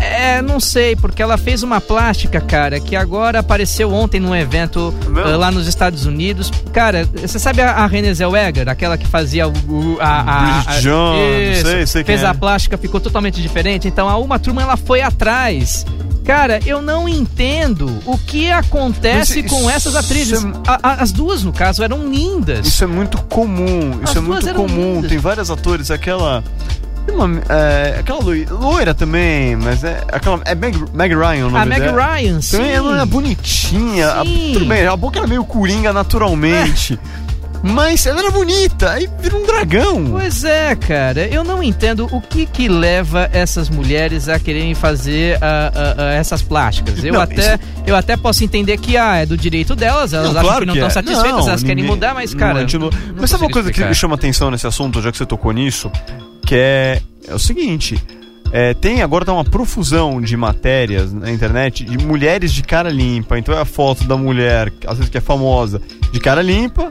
É, 0.01 0.41
não 0.41 0.59
sei, 0.59 0.97
porque 0.97 1.23
ela 1.23 1.37
fez 1.37 1.63
uma 1.63 1.79
plástica, 1.79 2.41
cara, 2.41 2.81
que 2.81 2.97
agora 2.97 3.41
apareceu 3.41 3.93
ontem 3.93 4.19
num 4.19 4.35
evento 4.35 4.95
eh, 5.27 5.37
lá 5.37 5.51
nos 5.51 5.67
Estados 5.67 6.07
Unidos. 6.07 6.51
Cara, 6.73 7.07
você 7.15 7.39
sabe 7.39 7.61
a, 7.61 7.73
a 7.73 7.87
Renée 7.87 8.15
Zellweger, 8.15 8.67
aquela 8.69 8.97
que 8.97 9.07
fazia 9.07 9.47
o, 9.47 9.53
o- 9.69 9.99
a, 10.01 10.07
a, 10.23 10.61
a, 10.77 10.81
Jones, 10.81 11.59
Isso, 11.59 11.67
sei, 11.67 11.87
sei 11.87 12.03
quem 12.05 12.15
fez 12.17 12.25
é. 12.25 12.29
a 12.31 12.35
plástica, 12.35 12.79
ficou 12.79 12.99
totalmente 12.99 13.43
diferente. 13.43 13.89
Então 13.89 14.09
a 14.09 14.17
Uma 14.17 14.39
Turma 14.39 14.63
ela 14.63 14.77
foi 14.77 15.03
atrás. 15.03 15.85
Cara, 16.31 16.61
eu 16.65 16.81
não 16.81 17.09
entendo 17.09 17.91
o 18.07 18.17
que 18.17 18.51
acontece 18.51 19.43
com 19.43 19.61
isso 19.63 19.71
essas 19.71 19.97
atrizes. 19.97 20.45
é- 20.45 20.49
A- 20.67 20.79
a- 20.83 21.03
as 21.03 21.11
duas, 21.11 21.43
no 21.43 21.53
caso, 21.53 21.83
eram 21.83 22.09
lindas. 22.09 22.67
Isso 22.67 22.85
é 22.85 22.87
muito 22.87 23.19
comum. 23.25 23.91
Isso 24.05 24.13
As 24.13 24.17
é 24.17 24.21
duas 24.21 24.45
muito 24.45 24.55
comum. 24.57 24.95
lindas. 24.95 25.11
Tem 25.11 25.19
vários 25.19 25.51
atores, 25.51 25.91
aquela. 25.91 26.45
uma- 27.13 27.43
é, 27.49 27.97
aquela 27.99 28.21
loira, 28.51 28.95
também, 28.95 29.57
mas 29.57 29.83
é. 29.83 30.05
Aquela, 30.13 30.41
é 30.45 30.55
Meg, 30.55 30.77
Meg 30.95 31.13
Ryan, 31.15 31.47
o 31.47 31.51
nome 31.51 31.59
a 31.59 31.67
Meg 31.67 31.81
dela. 31.81 32.15
Ryan, 32.15 32.41
sim. 32.41 32.57
Também 32.59 32.73
ela 32.73 33.03
é 33.03 33.05
bonitinha. 33.07 34.09
a- 34.13 34.25
Sim. 34.25 34.51
tudo 34.53 34.67
bem, 34.67 34.87
a 34.87 34.97
boca 34.97 35.19
era 35.19 35.27
meio 35.27 35.45
coringa 35.45 35.93
naturalmente. 35.93 36.99
Mas 37.63 38.07
ela 38.07 38.21
era 38.21 38.31
bonita, 38.31 38.91
aí 38.93 39.07
vira 39.21 39.37
um 39.37 39.45
dragão. 39.45 40.07
Pois 40.13 40.45
é, 40.45 40.75
cara, 40.75 41.27
eu 41.29 41.45
não 41.45 41.63
entendo 41.63 42.09
o 42.11 42.21
que 42.21 42.47
que 42.47 42.69
leva 42.69 43.29
essas 43.33 43.69
mulheres 43.69 44.29
a 44.31 44.39
quererem 44.39 44.75
fazer 44.75 45.37
ah, 45.43 45.71
ah, 45.75 45.95
ah, 45.99 46.13
essas 46.15 46.41
plásticas. 46.41 47.05
Eu 47.05 47.13
Não, 47.13 47.21
até, 47.21 47.55
isso- 47.57 47.65
eu 47.87 47.95
até 47.95 48.17
posso 48.17 48.43
entender 48.43 48.79
que 48.79 48.97
ah, 48.97 49.17
é 49.17 49.27
do 49.27 49.37
direito 49.37 49.77
delas, 49.77 50.15
elas 50.15 50.33
Não, 50.33 50.41
acham 50.41 50.43
claro 50.45 50.61
que 50.61 50.67
não 50.67 50.73
que 50.75 50.79
estão 50.79 50.89
é. 50.89 50.91
satisfeitas, 50.91 51.41
Não, 51.41 51.49
elas 51.49 51.61
querem 51.63 51.77
ninguém- 51.77 51.91
mudar, 51.91 52.15
mas 52.15 52.33
cara. 52.35 52.65
não- 52.79 52.91
mas 53.19 53.29
sabe 53.31 53.45
uma 53.45 53.51
coisa 53.51 53.69
que 53.69 53.73
explicar. 53.75 53.89
me 53.91 53.95
chama 53.95 54.15
atenção 54.15 54.51
nesse 54.51 54.67
assunto, 54.67 55.03
já 55.03 55.13
que 55.13 55.19
você 55.19 55.27
tocou 55.27 55.53
nisso? 55.53 55.91
Que 56.47 56.55
é, 56.57 57.03
é 57.29 57.35
o 57.35 57.39
seguinte. 57.39 58.03
é, 58.53 58.75
tem 58.75 59.01
agora 59.03 59.25
tá 59.25 59.33
uma 59.33 59.45
profusão 59.45 60.21
de 60.21 60.37
matérias 60.37 61.13
na 61.13 61.31
internet 61.31 61.85
de 61.85 61.97
mulheres 62.05 62.53
de 62.53 62.63
cara 62.65 62.89
limpa. 62.91 63.39
Então 63.39 63.55
é 63.55 63.61
a 63.61 63.65
foto 63.65 64.03
da 64.05 64.17
mulher, 64.17 64.73
às 64.89 64.97
vezes 64.97 65.09
que 65.11 65.19
é 65.19 65.21
famosa, 65.21 65.81
de 66.11 66.19
cara 66.19 66.43
limpa 66.43 66.91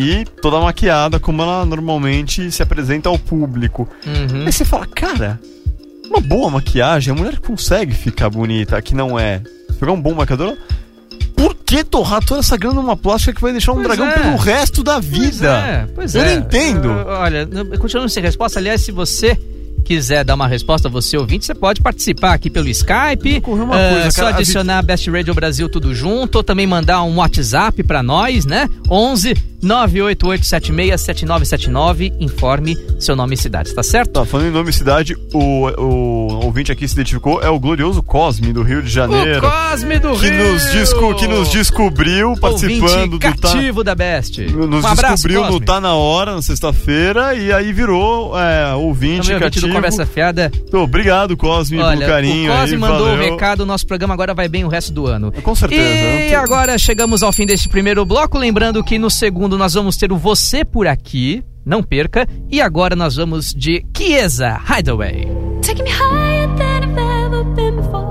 e 0.00 0.24
toda 0.40 0.60
maquiada, 0.60 1.18
como 1.18 1.42
ela 1.42 1.64
normalmente 1.66 2.50
se 2.52 2.62
apresenta 2.62 3.08
ao 3.08 3.18
público. 3.18 3.88
Uhum. 4.06 4.46
Aí 4.46 4.52
você 4.52 4.64
fala, 4.64 4.86
cara, 4.86 5.40
uma 6.08 6.20
boa 6.20 6.48
maquiagem, 6.50 7.12
a 7.12 7.16
mulher 7.16 7.38
consegue 7.40 7.92
ficar 7.94 8.30
bonita, 8.30 8.80
que 8.80 8.94
não 8.94 9.18
é. 9.18 9.42
Pegar 9.80 9.92
um 9.92 10.00
bom 10.00 10.14
maquiador, 10.14 10.56
por 11.36 11.54
que 11.54 11.82
torrar 11.84 12.24
toda 12.24 12.40
essa 12.40 12.56
grana 12.56 12.76
numa 12.80 12.96
plástica 12.96 13.32
que 13.32 13.40
vai 13.40 13.52
deixar 13.52 13.72
um 13.72 13.76
Pois 13.76 13.86
dragão 13.88 14.06
é. 14.08 14.12
pelo 14.18 14.36
resto 14.36 14.82
da 14.82 14.94
Pois 14.94 15.04
vida? 15.06 15.48
é, 15.58 15.86
pois 15.94 16.14
Eu 16.14 16.22
é. 16.22 16.34
não 16.36 16.42
entendo. 16.42 16.88
Eu- 16.88 17.06
olha, 17.06 17.48
eu 17.50 17.78
continuo 17.78 18.08
sem 18.08 18.22
resposta. 18.22 18.58
Aliás, 18.58 18.80
se 18.80 18.90
você 18.92 19.38
quiser 19.88 20.22
dar 20.24 20.34
uma 20.34 20.46
resposta, 20.46 20.88
você 20.88 21.16
ouvinte, 21.16 21.46
você 21.46 21.54
pode 21.54 21.80
participar 21.80 22.34
aqui 22.34 22.50
pelo 22.50 22.68
Skype. 22.68 23.42
Uma 23.46 23.74
Ah, 23.74 23.90
coisa, 23.94 24.10
só 24.10 24.22
cara, 24.22 24.36
a 24.36 24.38
adicionar 24.38 24.82
Best 24.82 25.08
Radio 25.10 25.34
Brasil 25.34 25.68
tudo 25.68 25.94
junto, 25.94 26.36
ou 26.36 26.42
também 26.44 26.66
mandar 26.66 27.02
um 27.02 27.16
WhatsApp 27.16 27.82
pra 27.82 28.02
nós, 28.02 28.44
né? 28.44 28.68
11 28.90 29.34
988767979. 29.60 32.12
Informe 32.20 32.78
seu 33.00 33.16
nome 33.16 33.34
e 33.34 33.36
cidade, 33.36 33.74
tá 33.74 33.82
certo? 33.82 34.12
Tá, 34.12 34.24
falando 34.24 34.46
em 34.48 34.52
nome 34.52 34.70
e 34.70 34.72
cidade, 34.72 35.16
o, 35.32 35.66
o 35.80 36.44
ouvinte 36.44 36.70
aqui 36.70 36.86
se 36.86 36.94
identificou, 36.94 37.42
é 37.42 37.48
o 37.48 37.58
glorioso 37.58 38.00
Cosme, 38.02 38.52
do 38.52 38.62
Rio 38.62 38.80
de 38.82 38.88
Janeiro. 38.90 39.44
O 39.46 39.50
Cosme 39.50 39.98
do 39.98 40.12
que 40.12 40.28
Rio! 40.30 40.52
nos, 40.52 40.64
desco- 40.66 41.14
que 41.16 41.26
nos 41.26 41.48
descobriu 41.50 42.34
participando 42.40 42.82
Ouvinte 42.82 43.08
do 43.08 43.18
Tá, 43.18 43.32
cativo 43.32 43.82
da 43.82 43.94
Best. 43.96 44.40
nos 44.46 44.84
um 44.84 44.86
abraço, 44.86 45.14
descobriu 45.14 45.40
no 45.42 45.46
Cosme. 45.48 45.66
Tá 45.66 45.80
Na 45.80 45.94
Hora, 45.94 46.34
na 46.34 46.42
sexta-feira, 46.42 47.34
e 47.34 47.52
aí 47.52 47.72
virou 47.72 48.38
é, 48.38 48.74
ouvinte 48.74 49.28
Também 49.28 49.34
ouvinte 49.34 49.60
cativo. 49.60 49.72
Conversa 49.78 50.06
Fiada. 50.06 50.50
Obrigado, 50.72 51.36
Cosme, 51.36 51.78
Olha, 51.78 51.98
pelo 51.98 52.10
carinho 52.10 52.52
o 52.52 52.56
Cosme 52.56 52.74
aí, 52.74 52.80
mandou 52.80 53.08
o 53.08 53.16
recado, 53.16 53.64
nosso 53.66 53.86
programa 53.86 54.14
agora 54.14 54.34
vai 54.34 54.48
bem 54.48 54.64
o 54.64 54.68
resto 54.68 54.92
do 54.92 55.06
ano. 55.06 55.32
Com 55.42 55.54
certeza. 55.54 55.82
E 55.82 56.30
tô- 56.30 56.36
agora 56.36 56.78
chegamos 56.78 57.22
ao 57.22 57.32
fim 57.32 57.46
deste 57.46 57.68
primeiro 57.68 58.04
bloco, 58.04 58.38
lembrando 58.38 58.82
que 58.84 58.98
no 58.98 59.10
segundo 59.10 59.56
nós 59.58 59.74
vamos 59.74 59.96
ter 59.96 60.12
o 60.12 60.16
Você 60.16 60.64
por 60.64 60.86
Aqui, 60.86 61.42
não 61.64 61.82
perca, 61.82 62.26
e 62.50 62.60
agora 62.60 62.96
nós 62.96 63.16
vamos 63.16 63.52
de 63.54 63.84
Chiesa 63.96 64.58
Hideaway. 64.68 65.26
Taking 65.62 65.82
me 65.84 65.90
higher 65.90 66.48
than 66.56 66.78
I've 66.88 66.98
ever 67.26 67.44
been 67.54 67.76
before. 67.76 68.08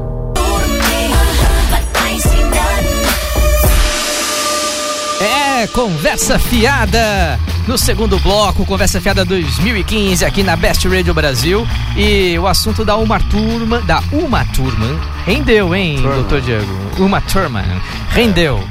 É, 5.20 5.66
conversa 5.68 6.38
fiada. 6.38 7.40
No 7.68 7.78
segundo 7.78 8.18
bloco, 8.20 8.66
conversa 8.66 9.02
fiada 9.02 9.26
2015 9.26 10.24
aqui 10.24 10.42
na 10.42 10.56
Best 10.56 10.88
Radio 10.88 11.14
Brasil. 11.14 11.68
E 11.98 12.40
o 12.40 12.48
assunto 12.48 12.86
da 12.86 12.96
Uma 12.96 13.20
Turman, 13.20 13.82
da 13.82 14.02
Uma 14.10 14.46
Turman, 14.46 14.98
rendeu, 15.28 15.76
hein, 15.76 15.98
Thurman. 15.98 16.16
doutor 16.16 16.42
Diego? 16.42 16.66
Uma 16.98 17.22
Turman, 17.22 17.66
rendeu. 18.12 18.64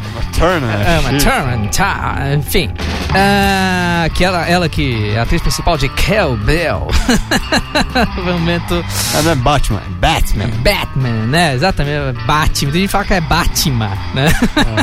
É, 0.87 0.99
uma 1.01 1.11
chique. 1.11 1.25
Turman, 1.25 1.69
tá, 1.69 2.17
enfim. 2.37 2.71
Ah, 3.15 4.09
que 4.13 4.25
ela, 4.25 4.47
ela 4.47 4.69
que 4.69 5.11
é 5.11 5.19
a 5.19 5.23
atriz 5.23 5.41
principal 5.41 5.79
de 5.79 5.89
Kel 5.91 6.37
Bell. 6.37 6.89
Momento 8.25 8.85
não 9.23 9.31
é 9.31 9.35
Batman, 9.35 9.81
é 9.87 9.91
Batman. 10.01 10.51
Batman, 10.63 11.27
né? 11.27 11.55
Exatamente, 11.55 12.19
Batman. 12.27 12.71
Tem 12.71 12.81
gente 12.81 12.83
que 12.83 12.89
fala 12.89 13.05
que 13.05 13.15
é 13.15 13.21
Batman, 13.21 13.93
né? 14.15 14.27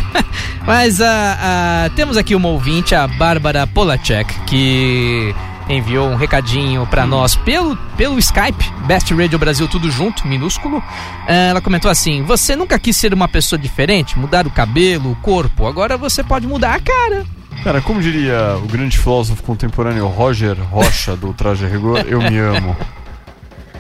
Mas 0.66 1.02
ah, 1.02 1.38
ah, 1.40 1.90
temos 1.96 2.18
aqui 2.18 2.34
uma 2.36 2.50
ouvinte, 2.50 2.96
a 2.96 3.08
Bárbara 3.08 3.68
Polacek, 3.68 4.34
que 4.46 5.36
enviou 5.70 6.10
um 6.10 6.16
recadinho 6.16 6.86
pra 6.88 7.06
nós 7.06 7.36
pelo, 7.36 7.76
pelo 7.98 8.20
Skype, 8.20 8.72
Best 8.86 9.14
Radio 9.14 9.40
Brasil, 9.40 9.68
tudo 9.68 9.90
junto, 9.90 10.28
minúsculo. 10.28 10.84
Ah, 11.28 11.50
ela 11.50 11.62
comentou 11.62 11.90
assim: 11.90 12.24
Você 12.24 12.56
nunca 12.56 12.78
quis 12.80 12.96
ser 12.96 13.14
uma 13.14 13.28
pessoa 13.28 13.60
diferente, 13.60 14.18
mudar 14.18 14.46
o 14.48 14.52
cabelo, 14.52 15.12
o 15.12 15.16
corpo, 15.18 15.68
agora 15.68 15.98
você 15.98 16.24
pode 16.24 16.48
mudar 16.48 16.76
a 16.76 16.80
cara. 16.80 17.26
Cara, 17.64 17.82
como 17.82 18.02
diria 18.02 18.58
o 18.62 18.68
grande 18.68 18.98
filósofo 18.98 19.42
contemporâneo 19.42 20.06
Roger 20.08 20.58
Rocha 20.70 21.16
do 21.16 21.34
Traje 21.34 21.66
a 21.66 21.70
Rigor, 21.70 22.04
eu 22.08 22.20
me 22.20 22.38
amo. 22.38 22.76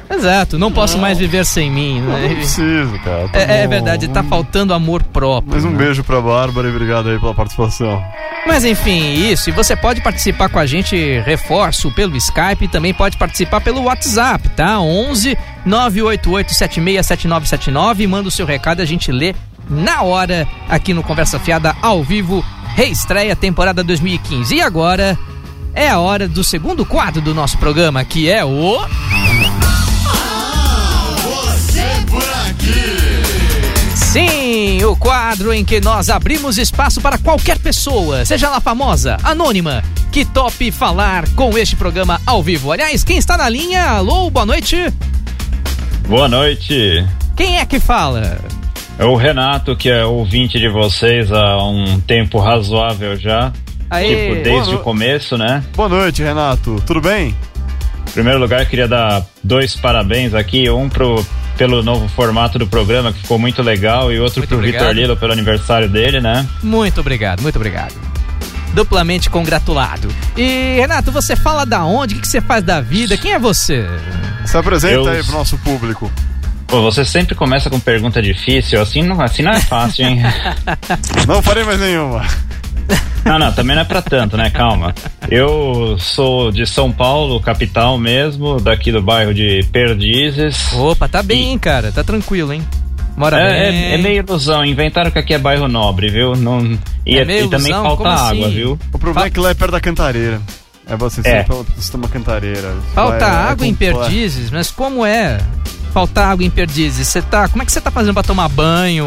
Exato, 0.10 0.60
não 0.60 0.72
posso 0.72 0.98
mais 0.98 1.17
viver 1.17 1.45
sem 1.45 1.72
mim, 1.72 2.01
Não 2.01 2.13
né? 2.13 2.29
preciso, 2.36 3.00
cara. 3.00 3.27
tá 3.29 3.39
É, 3.39 3.63
é 3.63 3.67
verdade, 3.67 4.07
tá 4.07 4.24
faltando 4.24 4.74
amor 4.74 5.01
próprio. 5.03 5.53
Mas 5.55 5.65
um 5.65 5.72
né? 5.72 5.77
beijo 5.77 6.03
pra 6.03 6.22
Bárbara 6.22 6.67
e 6.67 6.72
obrigado 6.72 7.10
aí 7.10 7.19
pela 7.19 7.33
participação. 7.33 8.01
Mas 8.45 8.65
enfim, 8.65 9.13
isso. 9.13 9.50
E 9.50 9.53
você 9.53 9.75
pode 9.75 10.01
participar 10.01 10.50
com 10.50 10.60
a 10.60 10.65
gente, 10.65 10.95
reforço, 11.25 11.89
pelo 11.91 12.15
Skype 12.17 12.65
e 12.65 12.67
também 12.67 12.93
pode 12.93 13.17
participar 13.17 13.62
pelo 13.62 13.83
WhatsApp, 13.83 14.50
tá? 14.50 14.79
11 14.79 15.38
988 15.65 16.53
767979. 16.53 18.07
Manda 18.07 18.27
o 18.27 18.31
seu 18.31 18.45
recado, 18.45 18.81
a 18.81 18.86
gente 18.86 19.12
lê 19.12 19.33
na 19.69 20.01
hora 20.03 20.48
aqui 20.69 20.93
no 20.93 21.03
Conversa 21.03 21.39
Fiada 21.39 21.75
ao 21.81 22.03
vivo. 22.03 22.43
Reestreia 22.75 23.36
temporada 23.36 23.83
2015. 23.83 24.55
E 24.55 24.62
agora 24.62 25.17
é 25.74 25.88
a 25.89 26.00
hora 26.00 26.27
do 26.27 26.43
segundo 26.43 26.86
quadro 26.86 27.22
do 27.22 27.33
nosso 27.33 27.57
programa, 27.57 28.03
que 28.03 28.29
é 28.29 28.43
o. 28.43 28.81
Sim, 34.13 34.84
o 34.86 34.96
quadro 34.96 35.51
em 35.51 35.65
que 35.65 35.82
nós 35.82 36.08
abrimos 36.08 36.60
espaço 36.60 37.01
para 37.01 37.17
qualquer 37.17 37.58
pessoa, 37.58 38.24
seja 38.24 38.46
ela 38.46 38.62
famosa, 38.62 39.17
anônima, 39.24 39.84
que 40.12 40.24
tope 40.24 40.72
falar 40.72 41.27
com 41.29 41.58
este 41.58 41.75
programa 41.75 42.22
ao 42.24 42.43
vivo. 42.43 42.72
Aliás, 42.72 43.03
quem 43.03 43.17
está 43.17 43.36
na 43.36 43.50
linha? 43.50 43.84
Alô, 43.86 44.29
boa 44.29 44.46
noite. 44.46 44.77
Boa 46.08 46.27
noite. 46.27 47.03
Quem 47.36 47.58
é 47.58 47.65
que 47.65 47.79
fala? 47.79 48.38
É 49.00 49.03
o 49.03 49.15
Renato, 49.15 49.75
que 49.75 49.89
é 49.89 50.05
ouvinte 50.05 50.60
de 50.60 50.70
vocês 50.70 51.32
há 51.32 51.58
um 51.63 52.00
tempo 52.00 52.38
razoável 52.38 53.20
já. 53.20 53.51
Aê. 53.89 54.10
tipo, 54.10 54.43
desde 54.43 54.70
boa 54.70 54.75
o 54.75 54.84
começo, 54.84 55.39
né? 55.39 55.63
Boa 55.75 55.89
noite, 55.89 56.22
Renato. 56.22 56.79
Tudo 56.86 57.01
bem? 57.01 57.36
Em 58.08 58.12
primeiro 58.12 58.38
lugar, 58.39 58.63
queria 58.67 58.88
dar 58.88 59.25
dois 59.43 59.75
parabéns 59.75 60.36
aqui. 60.36 60.70
Um 60.70 60.88
pro, 60.88 61.25
pelo 61.63 61.82
novo 61.82 62.10
formato 62.10 62.60
do 62.60 62.67
programa, 62.67 63.13
que 63.13 63.20
ficou 63.22 63.39
muito 63.39 63.62
legal, 63.62 64.12
e 64.12 64.20
outro 64.20 64.41
Muito 64.41 64.50
pro 64.50 64.58
obrigado. 64.58 64.82
Vitor 64.82 64.96
Lilo 64.96 65.15
pelo 65.15 65.32
aniversário 65.32 65.88
dele, 65.88 66.20
né? 66.20 66.46
Muito 66.62 67.00
obrigado, 67.00 67.41
muito 67.41 67.55
obrigado. 67.55 67.93
Duplamente 68.74 69.29
congratulado. 69.29 70.10
E 70.36 70.75
Renato, 70.75 71.10
você 71.10 71.38
fala 71.38 71.65
da 71.65 71.86
onde? 71.86 72.15
O 72.15 72.20
que 72.20 72.27
você 72.27 72.41
faz 72.41 72.62
da 72.65 72.82
vida? 72.82 73.15
Quem 73.15 73.32
é 73.32 73.39
você? 73.39 73.88
Se 74.46 74.58
apresenta 74.58 74.93
Eu- 74.96 75.08
aí 75.08 75.24
pro 75.24 75.32
nosso 75.32 75.58
público. 75.60 76.12
Pô, 76.67 76.82
você 76.82 77.05
sempre 77.05 77.34
começa 77.34 77.70
com 77.70 77.79
pergunta 77.79 78.22
difícil, 78.22 78.82
assim 78.82 79.01
não, 79.01 79.22
assim 79.22 79.41
não 79.41 79.51
é 79.51 79.62
fácil, 79.62 80.05
hein? 80.05 80.22
Não 81.25 81.41
farei 81.41 81.63
mais 81.63 81.79
nenhuma. 81.79 82.25
Não, 83.25 83.39
não, 83.39 83.51
também 83.53 83.75
não 83.75 83.82
é 83.84 83.86
pra 83.86 84.01
tanto, 84.01 84.36
né? 84.38 84.50
Calma. 84.50 84.94
Eu 85.30 85.98
sou 86.00 86.51
de 86.51 86.65
São 86.65 86.92
Paulo, 86.92 87.39
capital 87.39 87.98
mesmo, 87.98 88.60
daqui 88.60 88.92
do 88.92 89.01
bairro 89.01 89.34
de 89.34 89.62
Perdizes. 89.72 90.74
Opa, 90.74 91.08
tá 91.08 91.24
bem, 91.24 91.51
hein, 91.51 91.58
cara? 91.60 91.92
Tá 91.92 92.03
tranquilo, 92.03 92.51
hein? 92.53 92.62
Mora 93.15 93.39
É, 93.39 93.72
bem. 93.72 93.84
é, 93.92 93.94
é 93.94 93.98
meio 93.98 94.24
ilusão. 94.27 94.65
Inventaram 94.65 95.12
que 95.12 95.20
aqui 95.20 95.34
é 95.34 95.38
bairro 95.38 95.68
nobre, 95.68 96.10
viu? 96.10 96.36
Não, 96.36 96.77
e, 97.06 97.18
É 97.18 97.24
meio 97.24 97.46
e 97.46 97.50
também 97.50 97.72
ilusão? 97.72 97.84
falta 97.84 98.03
Como 98.03 98.10
água, 98.15 98.46
assim? 98.48 98.56
viu? 98.56 98.80
O 98.92 99.00
problema 99.00 99.22
Fa- 99.22 99.27
é 99.27 99.30
que 99.30 99.39
lá 99.39 99.50
é 99.51 99.53
perto 99.53 99.72
da 99.72 99.80
cantareira. 99.80 100.42
É 100.86 100.96
você 100.98 101.22
É. 101.24 101.44
sempre 101.46 101.56
sistema 101.77 102.08
cantareira. 102.10 102.74
Falta 102.94 103.25
Lá 103.25 103.32
é- 103.32 103.48
é 103.48 103.51
água 103.51 103.65
em 103.68 103.72
completo. 103.72 104.00
Perdizes, 104.00 104.51
mas 104.51 104.70
como 104.70 105.06
é 105.06 105.38
faltar 105.94 106.30
água 106.32 106.44
em 106.44 106.50
Perdizes? 106.50 107.08
Você 107.08 107.22
tá, 107.22 107.48
como 107.48 107.62
é 107.63 107.65
que 107.65 107.72
você 107.72 107.80
tá 107.80 107.89
fazendo 107.92 108.13
pra 108.15 108.24
tomar 108.24 108.50
banho, 108.50 109.06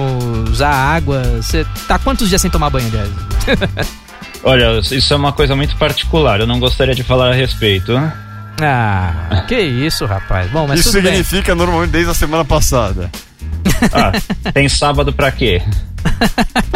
usar 0.50 0.70
água? 0.70 1.22
Você 1.42 1.66
tá 1.86 1.98
quantos 1.98 2.28
dias 2.30 2.40
sem 2.40 2.50
tomar 2.50 2.70
banho, 2.70 2.88
aliás? 2.88 3.10
Olha, 4.48 4.78
isso 4.78 5.12
é 5.12 5.16
uma 5.16 5.32
coisa 5.32 5.56
muito 5.56 5.76
particular. 5.76 6.38
Eu 6.38 6.46
não 6.46 6.60
gostaria 6.60 6.94
de 6.94 7.02
falar 7.02 7.30
a 7.30 7.34
respeito. 7.34 7.92
Ah, 8.62 9.44
que 9.48 9.58
isso, 9.58 10.06
rapaz. 10.06 10.48
Bom, 10.50 10.68
mas 10.68 10.80
Isso 10.80 10.90
tudo 10.92 11.02
bem. 11.02 11.16
significa 11.22 11.52
normalmente 11.54 11.90
desde 11.90 12.12
a 12.12 12.14
semana 12.14 12.44
passada. 12.44 13.10
Ah, 13.92 14.12
tem 14.52 14.68
sábado 14.68 15.12
pra 15.12 15.32
quê? 15.32 15.60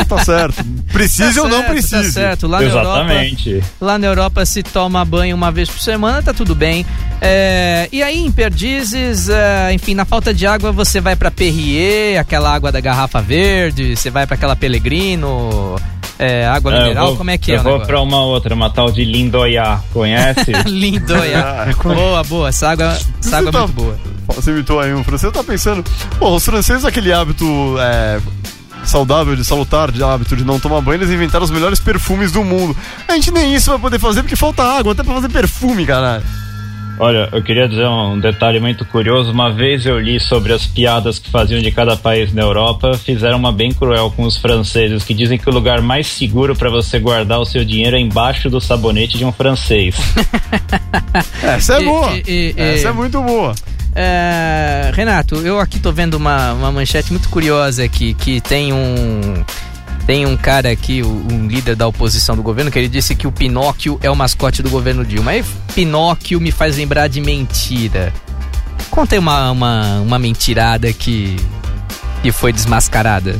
Tá 0.09 0.19
certo. 0.25 0.65
Precise 0.93 1.37
Tá 1.37 1.43
ou 1.43 1.49
não 1.49 1.59
certo, 1.59 1.71
precise. 1.71 2.03
Tá 2.15 2.21
certo, 2.21 2.47
lá 2.49 2.59
na 2.59 2.65
Europa. 2.67 2.89
Exatamente. 2.99 3.63
Lá 3.81 3.99
na 3.99 4.07
Europa 4.09 4.45
se 4.45 4.63
toma 4.65 5.05
banho 5.05 5.37
uma 5.37 5.53
vez 5.53 5.71
por 5.71 5.79
semana, 5.79 6.21
tá 6.21 6.35
tudo 6.35 6.55
bem. 6.55 6.85
É, 7.21 7.89
e 7.93 8.03
aí 8.03 8.19
em 8.19 8.33
Perdizes, 8.33 9.29
é, 9.29 9.73
enfim, 9.73 9.95
na 9.95 10.05
falta 10.05 10.35
de 10.35 10.47
água 10.47 10.73
você 10.73 11.01
vai 11.01 11.15
pra 11.15 11.31
Perrier, 11.31 12.19
aquela 12.21 12.53
água 12.53 12.73
da 12.73 12.81
garrafa 12.81 13.23
verde, 13.23 13.95
você 13.97 14.11
vai 14.11 14.27
pra 14.27 14.35
aquela 14.35 14.57
Pellegrino, 14.57 15.77
é, 16.21 16.47
água 16.47 16.75
É, 16.75 16.83
mineral, 16.83 17.07
vou- 17.09 17.17
como 17.17 17.31
é 17.31 17.39
que 17.39 17.51
é 17.53 17.57
Eu 17.57 17.63
vou 17.63 17.73
negócio? 17.73 17.87
pra 17.89 18.01
uma 18.03 18.23
outra, 18.25 18.55
uma 18.55 18.71
tal 18.71 18.91
de 18.93 19.05
Lindoiá. 19.05 19.81
Conhece? 19.93 20.53
Lindo, 20.67 21.15
é. 21.17 21.35
Ah, 21.35 21.67
é 21.69 21.75
Boa, 21.95 22.23
boa, 22.25 22.49
essa 22.51 22.69
água, 22.71 22.97
essa 23.23 23.39
água 23.39 23.49
é 23.49 23.53
tá- 23.53 23.59
muito 23.61 23.73
boa. 23.75 23.97
Você 24.37 24.51
imitou 24.53 24.79
aí 24.79 24.93
um 24.95 25.03
francês, 25.03 25.33
tá 25.33 25.43
pensando. 25.43 25.85
Pô, 26.19 26.35
os 26.37 26.45
franceses, 26.45 26.85
aquele 26.85 27.13
hábito 27.13 27.45
é, 27.81 28.21
saudável, 28.85 29.35
de 29.35 29.45
salutar, 29.45 29.91
de 29.91 30.03
hábito 30.03 30.37
de 30.37 30.45
não 30.45 30.61
tomar 30.61 30.81
banho, 30.81 30.99
eles 30.99 31.11
inventaram 31.11 31.45
os 31.45 31.51
melhores 31.51 31.81
perfumes 31.81 32.31
do 32.33 32.45
mundo. 32.45 32.77
A 33.09 33.15
gente 33.15 33.31
nem 33.33 33.55
isso 33.55 33.71
vai 33.71 33.79
poder 33.81 33.99
fazer 33.99 34.23
porque 34.23 34.37
falta 34.37 34.63
água, 34.63 34.93
até 34.93 35.03
pra 35.03 35.15
fazer 35.15 35.29
perfume, 35.31 35.85
caralho. 35.85 36.23
Olha, 37.03 37.31
eu 37.33 37.43
queria 37.43 37.67
dizer 37.67 37.87
um 37.89 38.21
detalhe 38.21 38.61
muito 38.61 38.85
curioso. 38.85 39.33
Uma 39.33 39.51
vez 39.51 39.87
eu 39.87 39.99
li 39.99 40.21
sobre 40.21 40.53
as 40.53 40.67
piadas 40.67 41.19
que 41.19 41.31
faziam 41.31 41.59
de 41.63 41.71
cada 41.71 41.97
país 41.97 42.31
na 42.35 42.43
Europa, 42.43 42.93
fizeram 42.93 43.39
uma 43.39 43.51
bem 43.51 43.73
cruel 43.73 44.13
com 44.15 44.25
os 44.25 44.37
franceses, 44.37 45.03
que 45.03 45.15
dizem 45.15 45.39
que 45.39 45.49
o 45.49 45.53
lugar 45.53 45.81
mais 45.81 46.07
seguro 46.07 46.55
pra 46.55 46.69
você 46.69 46.99
guardar 46.99 47.41
o 47.41 47.47
seu 47.47 47.65
dinheiro 47.65 47.97
é 47.97 47.99
embaixo 48.01 48.51
do 48.51 48.61
sabonete 48.61 49.17
de 49.17 49.25
um 49.25 49.33
francês. 49.33 49.97
Essa 51.43 51.77
é 51.77 51.81
E- 51.81 51.85
boa. 51.87 52.13
e- 52.13 52.23
e- 52.29 52.55
Essa 52.61 52.89
e- 52.89 52.91
é 52.91 52.93
muito 52.93 53.23
boa. 53.23 53.55
É, 53.97 54.91
Renato, 54.95 55.37
eu 55.37 55.59
aqui 55.59 55.79
tô 55.81 55.91
vendo 55.91 56.15
uma, 56.15 56.53
uma 56.53 56.71
manchete 56.71 57.11
muito 57.13 57.31
curiosa 57.31 57.83
aqui, 57.83 58.13
que 58.13 58.43
tem 58.43 58.75
um. 58.75 59.43
Tem 60.07 60.27
um 60.27 60.37
cara 60.37 60.71
aqui, 60.71 61.03
um 61.03 61.47
líder 61.47 61.77
da 61.77 61.87
oposição 61.87 62.35
do 62.35 62.43
governo, 62.43 62.71
que 62.71 62.79
ele 62.79 62.89
disse 62.89 63.15
que 63.15 63.27
o 63.27 63.33
Pinóquio 63.33 63.99
é 64.03 64.11
o 64.11 64.17
mascote 64.17 64.63
do 64.63 64.71
governo 64.71 65.05
Dilma. 65.05 65.33
Aí 65.33 65.45
Pinóquio 65.75 66.41
me 66.41 66.51
faz 66.51 66.77
lembrar 66.77 67.09
de 67.09 67.21
mentira. 67.21 68.13
Conta 68.91 69.15
aí 69.15 69.19
uma, 69.19 69.51
uma, 69.51 70.01
uma 70.01 70.19
mentirada 70.19 70.93
que, 70.93 71.37
que 72.23 72.33
foi 72.33 72.53
desmascarada. 72.53 73.39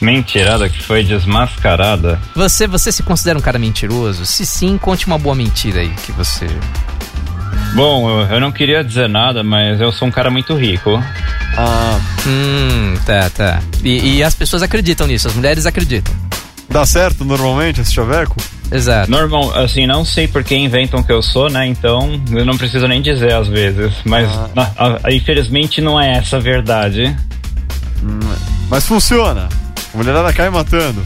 Mentirada 0.00 0.68
que 0.68 0.82
foi 0.82 1.02
desmascarada. 1.02 2.18
Você, 2.34 2.66
você 2.66 2.90
se 2.90 3.02
considera 3.02 3.38
um 3.38 3.42
cara 3.42 3.58
mentiroso? 3.58 4.24
Se 4.24 4.46
sim, 4.46 4.78
conte 4.78 5.06
uma 5.06 5.18
boa 5.18 5.34
mentira 5.34 5.80
aí 5.80 5.90
que 6.06 6.12
você. 6.12 6.46
Bom, 7.74 8.08
eu 8.22 8.40
não 8.40 8.50
queria 8.50 8.82
dizer 8.82 9.08
nada, 9.08 9.44
mas 9.44 9.80
eu 9.80 9.92
sou 9.92 10.08
um 10.08 10.10
cara 10.10 10.30
muito 10.30 10.54
rico. 10.54 11.02
Ah, 11.56 11.98
Hum, 12.26 12.94
tá, 13.04 13.30
tá. 13.30 13.62
E, 13.82 14.16
e 14.18 14.22
as 14.22 14.34
pessoas 14.34 14.62
acreditam 14.62 15.06
nisso, 15.06 15.26
as 15.28 15.34
mulheres 15.34 15.66
acreditam. 15.66 16.14
dá 16.68 16.84
certo 16.86 17.24
normalmente 17.24 17.80
esse 17.80 17.92
chaveco? 17.92 18.36
Exato. 18.70 19.10
Normal, 19.10 19.52
assim, 19.58 19.84
não 19.86 20.04
sei 20.04 20.28
por 20.28 20.44
que 20.44 20.54
inventam 20.54 21.02
que 21.02 21.10
eu 21.10 21.20
sou, 21.22 21.50
né? 21.50 21.66
Então 21.66 22.22
eu 22.30 22.44
não 22.44 22.56
preciso 22.56 22.86
nem 22.86 23.02
dizer 23.02 23.32
às 23.34 23.48
vezes. 23.48 23.92
Mas 24.04 24.28
Ah. 24.30 24.48
na- 24.54 24.70
a- 25.04 25.12
infelizmente 25.12 25.80
não 25.80 26.00
é 26.00 26.18
essa 26.18 26.36
a 26.36 26.40
verdade. 26.40 27.16
Mas 28.70 28.86
funciona. 28.86 29.48
A 29.92 29.96
mulherada 29.96 30.32
cai 30.32 30.48
matando. 30.50 31.02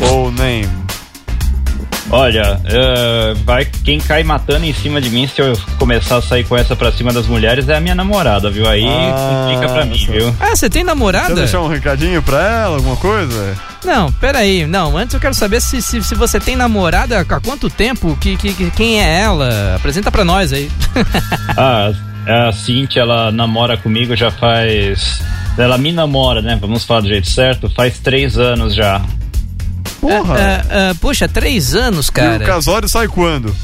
Ou 0.00 0.32
nem. 0.32 0.64
Olha, 2.14 2.60
eh, 2.66 3.34
vai 3.44 3.64
quem 3.64 3.98
cai 3.98 4.22
matando 4.22 4.66
em 4.66 4.72
cima 4.74 5.00
de 5.00 5.08
mim 5.08 5.26
se 5.26 5.40
eu 5.40 5.58
começar 5.78 6.16
a 6.18 6.22
sair 6.22 6.44
com 6.44 6.54
essa 6.54 6.76
pra 6.76 6.92
cima 6.92 7.10
das 7.10 7.26
mulheres 7.26 7.66
é 7.70 7.76
a 7.76 7.80
minha 7.80 7.94
namorada, 7.94 8.50
viu? 8.50 8.68
Aí 8.68 8.84
Ah, 8.86 9.46
complica 9.48 9.72
pra 9.72 9.84
mim, 9.86 10.06
viu? 10.10 10.34
Ah, 10.38 10.54
você 10.54 10.68
tem 10.68 10.84
namorada? 10.84 11.34
deixar 11.34 11.60
um 11.62 11.68
recadinho 11.68 12.22
pra 12.22 12.38
ela, 12.64 12.76
alguma 12.76 12.96
coisa? 12.96 13.56
Não, 13.82 14.12
peraí. 14.12 14.66
Não, 14.66 14.94
antes 14.96 15.14
eu 15.14 15.20
quero 15.20 15.34
saber 15.34 15.60
se, 15.62 15.80
se, 15.80 16.02
se 16.02 16.14
você 16.14 16.38
tem 16.38 16.54
namorada 16.54 17.18
há 17.18 17.40
quanto 17.40 17.70
tempo, 17.70 18.14
que, 18.20 18.36
que, 18.36 18.52
que- 18.52 18.70
quem 18.72 19.02
é 19.02 19.20
ela? 19.22 19.74
Apresenta 19.76 20.10
pra 20.12 20.22
nós 20.24 20.52
aí. 20.52 20.70
Ah, 21.56 21.92
a 22.48 22.52
Cintia, 22.52 23.02
ela 23.02 23.32
namora 23.32 23.76
comigo 23.76 24.14
já 24.14 24.30
faz. 24.30 25.20
Ela 25.58 25.76
me 25.76 25.90
namora, 25.92 26.40
né? 26.42 26.56
Vamos 26.60 26.84
falar 26.84 27.00
do 27.00 27.08
jeito 27.08 27.28
certo, 27.28 27.68
faz 27.74 27.98
três 27.98 28.38
anos 28.38 28.74
já. 28.74 29.00
Porra! 30.02 30.36
Ah, 30.36 30.90
ah, 30.90 30.94
poxa, 31.00 31.26
três 31.28 31.74
anos, 31.74 32.08
E 32.08 32.10
o 32.10 32.12
cara. 32.12 32.44
casório 32.44 32.88
sai 32.88 33.06
quando? 33.08 33.54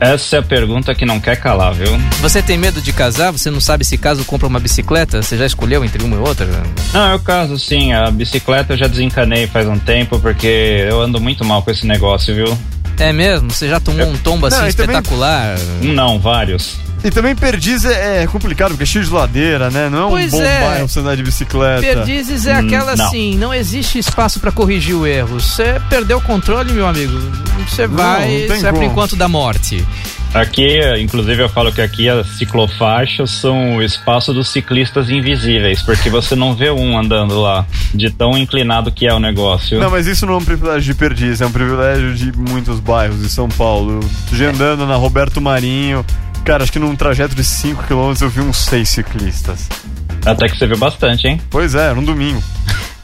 Essa 0.00 0.36
é 0.36 0.38
a 0.40 0.42
pergunta 0.42 0.94
que 0.94 1.06
não 1.06 1.20
quer 1.20 1.36
calar, 1.36 1.72
viu? 1.72 1.88
Você 2.20 2.42
tem 2.42 2.58
medo 2.58 2.80
de 2.80 2.92
casar? 2.92 3.30
Você 3.30 3.50
não 3.50 3.60
sabe 3.60 3.84
se 3.84 3.96
caso 3.96 4.24
compra 4.24 4.46
uma 4.48 4.58
bicicleta? 4.58 5.22
Você 5.22 5.36
já 5.36 5.46
escolheu 5.46 5.84
entre 5.84 6.02
uma 6.02 6.16
e 6.16 6.18
outra? 6.18 6.46
Não, 6.92 7.12
eu 7.12 7.20
caso 7.20 7.58
sim. 7.58 7.92
A 7.92 8.10
bicicleta 8.10 8.72
eu 8.72 8.76
já 8.76 8.86
desencanei 8.88 9.46
faz 9.46 9.68
um 9.68 9.78
tempo 9.78 10.18
porque 10.18 10.86
eu 10.88 11.00
ando 11.00 11.20
muito 11.20 11.44
mal 11.44 11.62
com 11.62 11.70
esse 11.70 11.86
negócio, 11.86 12.34
viu? 12.34 12.58
É 12.98 13.12
mesmo? 13.12 13.50
Você 13.50 13.68
já 13.68 13.78
tomou 13.78 14.06
um 14.06 14.16
tombo 14.16 14.46
assim 14.46 14.58
Não, 14.62 14.68
e 14.68 14.72
também- 14.72 14.96
espetacular? 14.96 15.56
Não, 15.80 16.18
vários. 16.18 16.76
E 17.04 17.10
também 17.10 17.36
Perdiz 17.36 17.84
é, 17.84 18.22
é 18.22 18.26
complicado, 18.26 18.70
porque 18.70 18.84
é 18.84 18.86
cheio 18.86 19.04
de 19.04 19.10
ladeira, 19.10 19.70
né? 19.70 19.90
Não 19.90 19.98
é 19.98 20.06
um 20.06 20.10
Pois 20.10 20.30
bom 20.32 20.40
é. 20.42 20.60
bairro 20.60 20.76
pra 20.78 20.88
você 20.88 21.00
andar 21.00 21.16
de 21.16 21.22
bicicleta. 21.22 21.82
Perdizes 21.82 22.46
é 22.46 22.54
Hum, 22.54 22.66
aquela 22.66 22.96
não. 22.96 23.04
assim, 23.06 23.36
não 23.36 23.52
existe 23.52 23.98
espaço 23.98 24.40
pra 24.40 24.50
corrigir 24.50 24.94
o 24.96 25.06
erro. 25.06 25.38
Você 25.38 25.78
perdeu 25.90 26.16
o 26.16 26.20
controle, 26.22 26.72
meu 26.72 26.86
amigo. 26.86 27.12
Você 27.68 27.86
vai, 27.86 28.46
você 28.48 28.70
como. 28.70 28.82
encontro 28.82 29.16
da 29.16 29.28
morte. 29.28 29.86
Aqui, 30.32 30.80
inclusive, 30.98 31.42
eu 31.42 31.48
falo 31.48 31.70
que 31.70 31.80
aqui 31.80 32.08
as 32.08 32.26
ciclofaixas 32.38 33.30
são 33.30 33.76
o 33.76 33.82
espaço 33.82 34.32
dos 34.32 34.48
ciclistas 34.48 35.08
invisíveis, 35.10 35.80
porque 35.82 36.08
você 36.10 36.34
não 36.34 36.54
vê 36.56 36.70
um 36.70 36.98
andando 36.98 37.38
lá, 37.40 37.64
de 37.94 38.10
tão 38.10 38.36
inclinado 38.36 38.90
que 38.90 39.06
é 39.06 39.12
o 39.14 39.20
negócio. 39.20 39.78
Não, 39.78 39.90
mas 39.90 40.06
isso 40.08 40.26
não 40.26 40.34
é 40.34 40.36
um 40.38 40.44
privilégio 40.44 40.82
de 40.82 40.94
Perdiz, 40.94 41.40
é 41.40 41.46
um 41.46 41.52
privilégio 41.52 42.14
de 42.14 42.32
muitos 42.36 42.80
bairros 42.80 43.20
de 43.22 43.28
São 43.28 43.48
Paulo. 43.48 44.00
Eu 44.32 44.36
já 44.38 44.50
andando 44.50 44.84
na 44.86 44.96
Roberto 44.96 45.40
Marinho, 45.40 46.04
cara, 46.44 46.62
acho 46.62 46.72
que 46.72 46.78
num 46.78 46.94
trajeto 46.94 47.34
de 47.34 47.42
5 47.42 47.84
km 47.84 48.14
eu 48.20 48.28
vi 48.28 48.40
uns 48.40 48.58
6 48.58 48.88
ciclistas. 48.88 49.68
Até 50.24 50.48
que 50.48 50.56
você 50.56 50.66
viu 50.66 50.78
bastante, 50.78 51.26
hein? 51.26 51.40
Pois 51.50 51.74
é, 51.74 51.88
era 51.88 51.98
um 51.98 52.04
domingo. 52.04 52.42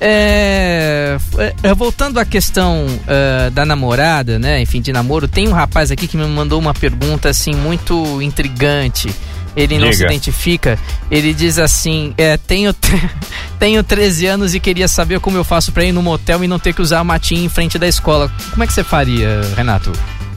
É, 0.01 1.19
é, 1.63 1.75
voltando 1.75 2.19
à 2.19 2.25
questão 2.25 2.87
ah, 3.07 3.51
da 3.51 3.67
namorada, 3.67 4.39
né? 4.39 4.61
Enfim, 4.63 4.81
de 4.81 4.93
namoro, 4.93 5.29
tem 5.29 5.47
um 5.47 5.53
rapaz 5.53 5.91
aqui 5.91 6.07
que 6.09 6.17
me 6.17 6.27
mandou 6.27 6.59
uma 6.59 6.73
pergunta 6.73 7.29
assim 7.29 7.55
muito 7.55 8.23
intrigante. 8.23 9.15
Ele 9.57 9.79
não 9.79 9.93
se 9.93 10.05
identifica. 10.05 10.79
Ele 11.11 11.35
diz 11.35 11.59
assim: 11.59 12.15
é, 12.17 12.37
tenho, 12.37 12.73
tenho 13.59 13.83
13 13.83 14.27
anos 14.27 14.55
e 14.55 14.61
queria 14.61 14.89
saber 14.89 15.21
como 15.21 15.37
eu 15.37 15.45
faço 15.45 15.73
pra 15.73 15.85
ir 15.85 15.93
no 15.93 16.03
motel 16.03 16.43
e 16.45 16.49
não 16.49 16.59
ter 16.59 16.73
que 16.73 16.81
usar 16.81 17.01
a 17.01 17.05
matinha 17.05 17.45
em 17.45 17.49
frente 17.49 17.79
da 17.79 17.89
escola. 17.89 18.33
Como 18.51 18.63
é 18.63 18.67
que 18.67 18.73
você 18.73 18.85
faria, 18.85 19.41
Renato? 19.57 19.93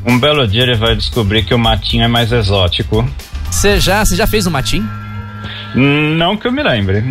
Um 0.06 0.20
belo 0.20 0.48
dia 0.48 0.64
ele 0.64 0.76
vai 0.76 0.96
descobrir 0.96 1.44
que 1.44 1.54
o 1.54 1.60
matinho 1.60 2.04
é 2.04 2.08
mais 2.08 2.32
exótico. 2.32 3.08
Você 3.50 3.80
já, 3.80 4.04
você 4.04 4.16
já 4.16 4.28
fez 4.28 4.46
o 4.46 4.52
matinho? 4.52 4.88
Não 5.76 6.36
que 6.38 6.48
eu 6.48 6.52
me 6.52 6.62
lembre. 6.64 7.02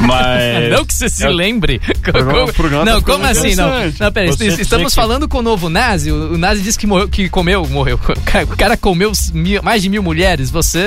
Mas. 0.00 0.70
Não 0.70 0.84
que 0.84 0.94
você 0.94 1.08
se 1.08 1.24
eu- 1.24 1.30
lembre. 1.32 1.80
programa- 2.02 2.52
programa 2.52 2.84
tá 2.84 2.90
não, 2.92 2.98
ficando 3.00 3.16
como 3.18 3.26
assim? 3.30 3.54
Não, 3.54 3.70
não 4.00 4.12
peraí. 4.12 4.28
Estamos 4.30 4.94
que- 4.94 5.00
falando 5.00 5.26
com 5.28 5.38
o 5.38 5.42
novo 5.42 5.68
Nazi. 5.68 6.12
O, 6.12 6.34
o 6.34 6.38
Nazi 6.38 6.62
disse 6.62 6.78
que, 6.78 6.86
morreu, 6.86 7.08
que 7.08 7.28
comeu, 7.28 7.66
morreu. 7.66 7.98
O 8.08 8.20
cara, 8.22 8.44
o 8.44 8.56
cara 8.56 8.76
comeu 8.76 9.10
mil- 9.32 9.62
mais 9.62 9.82
de 9.82 9.88
mil 9.88 10.02
mulheres. 10.02 10.50
Você. 10.50 10.86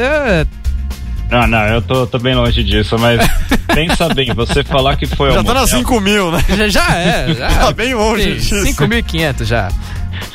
Não, 1.29 1.45
não, 1.45 1.63
eu 1.67 1.81
tô, 1.81 2.07
tô 2.07 2.17
bem 2.17 2.33
longe 2.33 2.63
disso, 2.63 2.97
mas 2.97 3.19
pensa 3.67 4.11
bem, 4.13 4.33
você 4.33 4.63
falar 4.63 4.95
que 4.95 5.05
foi 5.05 5.31
Já 5.31 5.37
ao 5.37 5.43
tá 5.43 5.53
na 5.53 5.59
motel- 5.61 5.77
5 5.79 5.99
mil, 6.01 6.31
né? 6.31 6.43
Já, 6.49 6.67
já 6.69 6.95
é. 6.97 7.33
Já, 7.35 7.47
Tá 7.49 7.71
bem 7.71 7.93
longe 7.93 8.41
Sim, 8.41 8.63
disso. 8.63 8.83
5.500 8.83 9.45
já. 9.45 9.69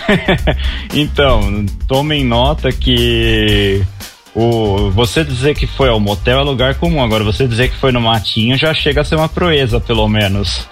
então, 0.94 1.64
tomem 1.86 2.24
nota 2.24 2.70
que 2.72 3.82
o, 4.34 4.90
você 4.90 5.24
dizer 5.24 5.54
que 5.54 5.66
foi 5.66 5.88
ao 5.88 6.00
motel 6.00 6.40
é 6.40 6.42
lugar 6.42 6.74
comum. 6.74 7.02
Agora, 7.02 7.24
você 7.24 7.46
dizer 7.46 7.68
que 7.70 7.76
foi 7.76 7.92
no 7.92 8.00
matinho 8.00 8.56
já 8.56 8.72
chega 8.74 9.00
a 9.00 9.04
ser 9.04 9.16
uma 9.16 9.28
proeza, 9.28 9.80
pelo 9.80 10.08
menos. 10.08 10.66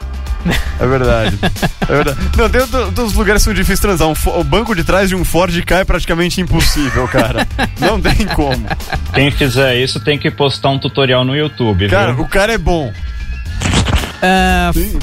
É 0.81 0.87
verdade. 0.87 1.39
É 1.89 1.95
verdade. 1.97 2.19
Não, 2.39 2.49
tem 2.49 2.61
outro- 2.61 2.85
outros 2.85 3.13
lugares 3.15 3.43
que 3.43 3.45
são 3.47 3.53
difíceis 3.55 3.79
de 3.81 3.83
transar. 3.83 4.09
Um 4.09 4.15
o 4.41 4.45
banco 4.45 4.75
de 4.75 4.83
trás 4.85 5.09
de 5.09 5.17
um 5.17 5.25
Ford 5.25 5.53
Ka 5.65 5.81
é 5.81 5.85
praticamente 5.85 6.41
impossível, 6.41 7.07
cara. 7.09 7.47
Não 7.79 8.01
tem 8.01 8.25
como. 8.29 8.65
Quem 9.13 9.31
fizer 9.33 9.77
isso 9.77 9.99
tem 10.01 10.17
que 10.19 10.31
postar 10.31 10.71
um 10.71 10.79
tutorial 10.79 11.25
no 11.25 11.37
YouTube, 11.37 11.89
Cara, 11.89 12.13
viu? 12.15 12.25
o 12.25 12.29
cara 12.29 12.53
é 12.53 12.59
bom. 12.59 12.93
Ah, 14.23 14.71
Sim. 14.73 14.97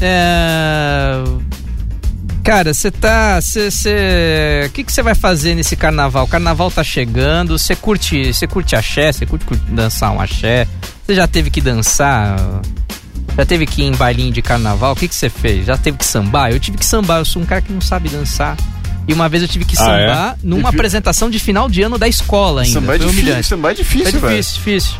é, 0.00 1.22
Cara, 2.46 2.72
você 2.72 2.90
tá. 2.92 3.40
Você. 3.40 4.62
O 4.66 4.70
que 4.70 4.84
que 4.84 4.92
você 4.92 5.02
vai 5.02 5.14
fazer 5.16 5.54
nesse 5.56 5.74
carnaval? 5.74 6.24
O 6.24 6.28
carnaval 6.28 6.70
tá 6.70 6.84
chegando. 6.84 7.58
Você 7.58 7.74
curte. 7.74 8.32
Você 8.32 8.46
curte 8.46 8.76
axé? 8.76 9.10
Você 9.12 9.26
curte, 9.26 9.44
curte 9.44 9.64
dançar 9.68 10.12
um 10.12 10.20
axé? 10.20 10.66
Você 11.04 11.14
já 11.16 11.26
teve 11.26 11.50
que 11.50 11.60
dançar? 11.60 12.36
Já 13.36 13.44
teve 13.44 13.66
que 13.66 13.82
ir 13.82 13.86
em 13.86 13.92
bailinho 13.96 14.32
de 14.32 14.40
carnaval? 14.42 14.92
O 14.92 14.96
que 14.96 15.08
que 15.08 15.14
você 15.14 15.28
fez? 15.28 15.66
Já 15.66 15.76
teve 15.76 15.98
que 15.98 16.06
sambar? 16.06 16.52
Eu 16.52 16.60
tive 16.60 16.78
que 16.78 16.86
sambar. 16.86 17.18
Eu 17.18 17.24
sou 17.24 17.42
um 17.42 17.46
cara 17.46 17.60
que 17.60 17.72
não 17.72 17.80
sabe 17.80 18.08
dançar. 18.08 18.56
E 19.08 19.12
uma 19.12 19.28
vez 19.28 19.42
eu 19.42 19.48
tive 19.48 19.64
que 19.64 19.76
Ah, 19.78 19.98
é? 19.98 20.06
sambar 20.06 20.38
numa 20.42 20.68
E 20.68 20.72
vi- 20.72 20.76
apresentação 20.76 21.28
de 21.28 21.38
final 21.40 21.68
de 21.68 21.82
ano 21.82 21.98
da 21.98 22.06
escola 22.08 22.62
ainda. 22.62 22.80
Samba 22.80 22.94
é 22.94 22.98
difícil, 22.98 23.20
humilhante. 23.22 23.46
samba 23.46 23.70
é 23.70 23.74
difícil, 23.74 24.10
Foi 24.12 24.20
velho. 24.20 24.36
difícil, 24.42 24.56
difícil. 24.58 24.94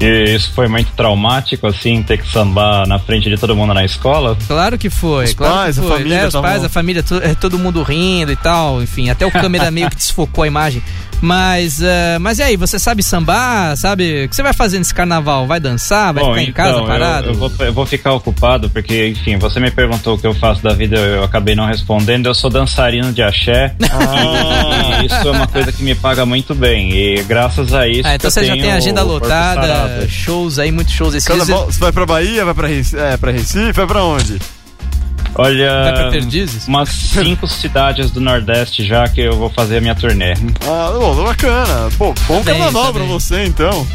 E 0.00 0.34
isso 0.34 0.52
foi 0.54 0.68
muito 0.68 0.92
traumático, 0.92 1.66
assim, 1.66 2.02
ter 2.04 2.18
que 2.18 2.28
sambar 2.30 2.86
na 2.86 2.98
frente 3.00 3.28
de 3.28 3.36
todo 3.36 3.56
mundo 3.56 3.74
na 3.74 3.84
escola. 3.84 4.36
Claro 4.46 4.78
que 4.78 4.88
foi. 4.88 5.24
Os 5.24 5.34
claro 5.34 5.54
pais, 5.54 5.78
que 5.78 5.84
a 5.84 5.88
foi. 5.88 5.96
família 5.98 6.20
né? 6.22 6.26
Os 6.28 6.34
pais, 6.34 6.64
a 6.64 6.68
família, 6.68 7.02
to- 7.02 7.20
todo 7.40 7.58
mundo 7.58 7.82
rindo 7.82 8.30
e 8.30 8.36
tal. 8.36 8.80
Enfim, 8.82 9.10
até 9.10 9.26
o 9.26 9.30
câmera 9.30 9.70
meio 9.72 9.90
que 9.90 9.96
desfocou 9.96 10.44
a 10.44 10.46
imagem. 10.46 10.82
Mas, 11.20 11.80
eh, 11.82 12.18
mas 12.20 12.38
e 12.38 12.42
aí, 12.42 12.56
você 12.56 12.78
sabe 12.78 13.02
sambar? 13.02 13.76
Sabe? 13.76 14.24
O 14.24 14.28
que 14.28 14.36
você 14.36 14.42
vai 14.42 14.52
fazer 14.52 14.78
nesse 14.78 14.94
carnaval? 14.94 15.46
Vai 15.46 15.58
dançar? 15.60 16.12
Vai 16.14 16.22
Bom, 16.22 16.30
ficar 16.34 16.42
em 16.42 16.52
casa 16.52 16.70
então, 16.70 16.80
eu- 16.82 16.86
parado? 16.86 17.28
Eu, 17.30 17.34
vou, 17.34 17.52
eu 17.60 17.72
vou 17.72 17.86
ficar 17.86 18.12
ocupado, 18.12 18.70
porque, 18.70 19.08
enfim, 19.08 19.36
você 19.38 19.58
me 19.60 19.70
perguntou 19.70 20.14
o 20.14 20.18
que 20.18 20.26
eu 20.26 20.34
faço 20.34 20.62
da 20.62 20.72
vida, 20.72 20.96
eu 20.96 21.24
acabei 21.24 21.54
não 21.54 21.66
respondendo. 21.66 22.26
Eu 22.26 22.34
sou 22.34 22.48
dançarino 22.50 23.12
de 23.12 23.22
axé. 23.22 23.74
Ah. 23.90 25.02
Isso 25.04 25.14
é 25.14 25.30
uma 25.30 25.46
coisa 25.46 25.72
que 25.72 25.82
me 25.82 25.94
paga 25.94 26.24
muito 26.24 26.54
bem. 26.54 26.92
E 26.92 27.22
graças 27.24 27.72
a 27.74 27.86
isso. 27.88 28.02
Ah, 28.06 28.14
então 28.14 28.28
eu 28.28 28.30
você 28.30 28.44
já 28.44 28.52
tenho 28.52 28.64
tem 28.64 28.72
agenda 28.72 29.02
lotada, 29.02 30.06
shows 30.08 30.58
aí, 30.58 30.70
muitos 30.70 30.94
shows. 30.94 31.24
Carnaval, 31.24 31.66
você 31.66 31.80
vai 31.80 31.92
pra 31.92 32.06
Bahia, 32.06 32.44
vai 32.44 32.54
pra 32.54 32.68
Recife, 32.68 32.96
é, 32.96 33.16
pra 33.16 33.30
Recife, 33.32 33.72
vai 33.72 33.86
pra 33.86 34.04
onde? 34.04 34.38
Olha, 35.34 36.10
umas 36.66 36.88
cinco 37.12 37.46
cidades 37.46 38.10
do 38.10 38.20
Nordeste 38.20 38.84
já 38.86 39.08
que 39.08 39.20
eu 39.20 39.36
vou 39.36 39.50
fazer 39.50 39.78
a 39.78 39.80
minha 39.80 39.94
turnê. 39.94 40.34
Ah, 40.66 40.90
ô, 40.90 41.14
bacana. 41.24 41.88
Pô, 41.96 42.12
bom 42.26 42.38
Tá 42.42 42.50
bem, 42.52 42.54
carnaval 42.60 42.86
tá 42.86 42.92
pra 42.92 43.00
bem. 43.02 43.08
você, 43.08 43.44
então. 43.44 43.86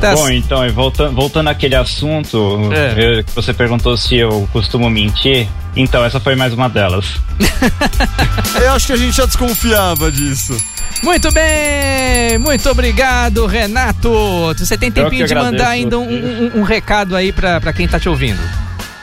Tá 0.00 0.14
Bom, 0.14 0.30
então, 0.30 0.66
e 0.66 0.70
voltando, 0.70 1.14
voltando 1.14 1.48
àquele 1.48 1.74
assunto, 1.76 2.58
É. 2.72 3.22
que 3.22 3.32
você 3.34 3.52
perguntou 3.52 3.94
se 3.98 4.16
eu 4.16 4.48
costumo 4.50 4.88
mentir. 4.88 5.46
Então, 5.76 6.02
essa 6.02 6.18
foi 6.18 6.34
mais 6.34 6.54
uma 6.54 6.70
delas. 6.70 7.04
Eu 8.62 8.72
acho 8.72 8.86
que 8.86 8.92
a 8.94 8.96
gente 8.96 9.14
já 9.14 9.26
desconfiava 9.26 10.10
disso. 10.10 10.56
Muito 11.02 11.30
bem, 11.32 12.38
muito 12.38 12.68
obrigado, 12.70 13.44
Renato. 13.46 14.10
Você 14.58 14.76
tem 14.78 14.90
tempinho 14.90 15.26
de 15.26 15.34
mandar 15.34 15.68
ainda 15.68 15.98
um, 15.98 16.02
um- 16.10 16.60
um 16.60 16.62
recado 16.62 17.14
aí 17.14 17.30
pra, 17.30 17.60
pra 17.60 17.72
quem 17.72 17.86
tá 17.86 18.00
te 18.00 18.08
ouvindo. 18.08 18.40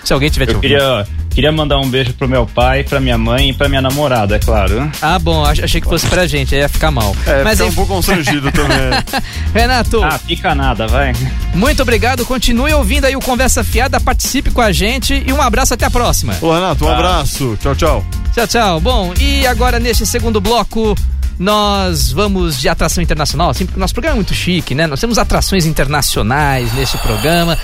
Se 0.03 0.13
alguém 0.13 0.29
tiver 0.29 0.45
te 0.47 0.51
Eu 0.51 0.55
ouvindo. 0.57 0.71
queria, 0.71 1.07
Queria 1.37 1.51
mandar 1.51 1.77
um 1.77 1.87
beijo 1.87 2.15
pro 2.15 2.27
meu 2.27 2.47
pai, 2.47 2.83
pra 2.83 2.99
minha 2.99 3.15
mãe 3.15 3.51
e 3.51 3.53
pra 3.53 3.69
minha 3.69 3.79
namorada, 3.79 4.35
é 4.35 4.39
claro. 4.39 4.91
Ah, 4.99 5.19
bom, 5.19 5.45
ach- 5.45 5.59
achei 5.63 5.79
que 5.79 5.87
fosse 5.87 6.07
pra 6.07 6.25
gente, 6.25 6.55
aí 6.55 6.61
ia 6.61 6.67
ficar 6.67 6.89
mal. 6.89 7.15
É, 7.27 7.43
Mas 7.43 7.59
fica 7.59 7.69
um 7.69 7.75
pouco 7.75 7.93
constrangido 7.93 8.51
também. 8.51 8.77
Renato, 9.53 10.03
Ah, 10.03 10.17
fica 10.17 10.55
nada, 10.55 10.87
vai. 10.87 11.13
muito 11.53 11.79
obrigado. 11.83 12.25
Continue 12.25 12.73
ouvindo 12.73 13.05
aí 13.05 13.15
o 13.15 13.19
Conversa 13.19 13.63
Fiada, 13.63 13.99
participe 13.99 14.49
com 14.49 14.61
a 14.61 14.71
gente 14.71 15.23
e 15.27 15.31
um 15.31 15.39
abraço 15.39 15.75
até 15.75 15.85
a 15.85 15.91
próxima. 15.91 16.35
Ô, 16.41 16.51
Renato, 16.51 16.83
um 16.85 16.89
abraço. 16.89 17.55
Tchau, 17.61 17.75
tchau. 17.75 18.05
Tchau, 18.33 18.47
tchau. 18.47 18.81
Bom, 18.81 19.13
e 19.21 19.45
agora 19.45 19.79
neste 19.79 20.07
segundo 20.07 20.41
bloco 20.41 20.95
nós 21.39 22.11
vamos 22.11 22.59
de 22.59 22.67
atração 22.67 23.03
internacional. 23.03 23.51
Assim, 23.51 23.67
porque 23.67 23.79
nosso 23.79 23.93
programa 23.93 24.15
é 24.15 24.17
muito 24.17 24.33
chique, 24.33 24.73
né? 24.73 24.87
Nós 24.87 24.99
temos 24.99 25.19
atrações 25.19 25.67
internacionais 25.67 26.73
neste 26.73 26.97
programa, 26.97 27.55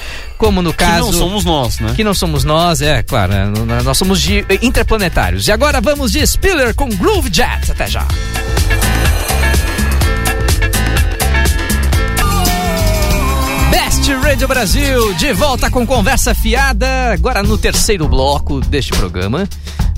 como 0.43 0.61
no 0.61 0.71
Que 0.71 0.79
caso 0.79 1.05
não 1.05 1.13
somos 1.13 1.45
nós, 1.45 1.79
né? 1.79 1.93
que 1.95 2.03
não 2.03 2.13
somos 2.13 2.43
nós, 2.43 2.81
é 2.81 3.01
claro, 3.01 3.31
né? 3.31 3.81
nós 3.81 3.97
somos 3.97 4.21
de 4.21 4.39
eh, 4.49 4.59
interplanetários. 4.61 5.47
E 5.47 5.53
agora 5.53 5.79
vamos 5.79 6.11
de 6.11 6.25
Spiller 6.27 6.75
com 6.75 6.89
Groove 6.89 7.29
Jets. 7.31 7.69
Até 7.69 7.87
já. 7.87 8.05
Best 13.71 14.13
Radio 14.21 14.47
Brasil, 14.49 15.13
de 15.13 15.31
volta 15.31 15.71
com 15.71 15.87
conversa 15.87 16.35
fiada, 16.35 17.13
agora 17.13 17.41
no 17.41 17.57
terceiro 17.57 18.05
bloco 18.09 18.59
deste 18.59 18.91
programa. 18.91 19.47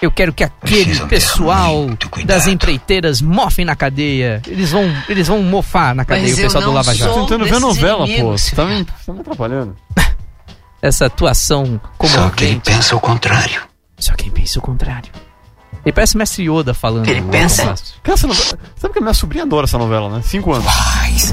Eu 0.00 0.12
quero 0.12 0.32
que 0.32 0.44
aquele 0.44 1.00
pessoal 1.06 1.82
muito 1.82 2.08
das 2.24 2.46
empreiteiras 2.46 3.20
mofem 3.20 3.64
na 3.64 3.74
cadeia. 3.74 4.40
Eles 4.46 4.70
vão, 4.70 4.84
eles 5.08 5.26
vão 5.26 5.42
mofar 5.42 5.96
na 5.96 6.04
cadeia, 6.04 6.28
Mas 6.28 6.36
o 6.36 6.40
eu 6.40 6.44
pessoal 6.44 6.62
do 6.62 6.70
Lava 6.72 6.94
Jato. 6.94 7.12
Tô 7.12 7.20
tentando 7.22 7.44
ver 7.46 7.58
novela, 7.58 7.98
pô. 7.98 8.04
inimigos, 8.06 8.42
Você 8.42 8.54
tá 8.54 8.64
me, 8.66 8.84
tá 8.84 9.12
me 9.12 9.20
atrapalhando. 9.20 9.76
Essa 10.80 11.06
atuação 11.06 11.80
Só 12.00 12.30
que 12.30 12.44
ele 12.44 12.52
comovente. 12.54 12.70
pensa 12.70 12.94
o 12.94 13.00
contrário. 13.00 13.62
Só 13.98 14.12
quem 14.14 14.30
pensa 14.30 14.60
o 14.60 14.62
contrário. 14.62 15.10
Ele 15.84 15.92
parece 15.92 16.16
o 16.16 16.18
mestre 16.18 16.42
Yoda 16.50 16.74
falando. 16.74 17.08
Ele 17.08 17.22
pensa-. 17.22 17.74
Cara, 18.02 18.14
essa 18.14 18.26
novela, 18.26 18.58
sabe 18.76 18.92
que 18.92 18.98
a 18.98 19.02
minha 19.02 19.14
sobrinha 19.14 19.44
adora 19.44 19.64
essa 19.64 19.78
novela, 19.78 20.10
né? 20.10 20.22
Cinco 20.24 20.52
anos. 20.52 20.66
Pais, 20.66 21.32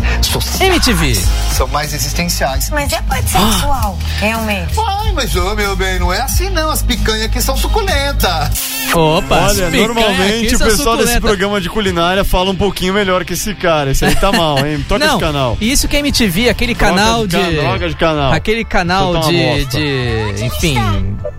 MTV. 0.61 1.19
são 1.51 1.67
mais 1.67 1.93
existenciais. 1.93 2.69
Mas 2.69 2.93
é 2.93 3.01
pode 3.01 3.27
sexual, 3.29 3.97
realmente. 4.19 4.73
Ai, 4.79 5.11
mas 5.13 5.35
ô 5.35 5.55
meu 5.55 5.75
bem, 5.75 5.99
não 5.99 6.13
é 6.13 6.21
assim 6.21 6.49
não. 6.49 6.69
As 6.69 6.81
picanhas 6.83 7.25
aqui 7.25 7.41
são 7.41 7.57
suculentas. 7.57 8.75
Opa, 8.93 9.47
Olha, 9.47 9.69
normalmente 9.71 10.55
o 10.55 10.59
pessoal 10.59 10.95
desse 10.97 11.19
programa 11.19 11.59
de 11.59 11.69
culinária 11.69 12.23
fala 12.23 12.51
um 12.51 12.55
pouquinho 12.55 12.93
melhor 12.93 13.25
que 13.25 13.33
esse 13.33 13.53
cara. 13.55 13.91
Esse 13.91 14.05
aí 14.05 14.15
tá 14.15 14.31
mal, 14.31 14.65
hein? 14.65 14.85
Toca 14.87 15.05
Não, 15.05 15.15
esse 15.17 15.25
canal. 15.25 15.57
isso 15.59 15.87
que 15.87 15.95
é 15.97 15.99
MTV, 15.99 16.49
aquele 16.49 16.75
canal 16.75 17.27
Troca 17.27 17.49
de. 17.49 17.55
ca- 17.57 17.61
troca 17.63 17.89
de 17.89 17.95
canal. 17.95 18.31
Aquele 18.31 18.63
canal 18.63 19.17
de, 19.21 19.65
de. 19.65 20.45
Enfim, 20.45 20.77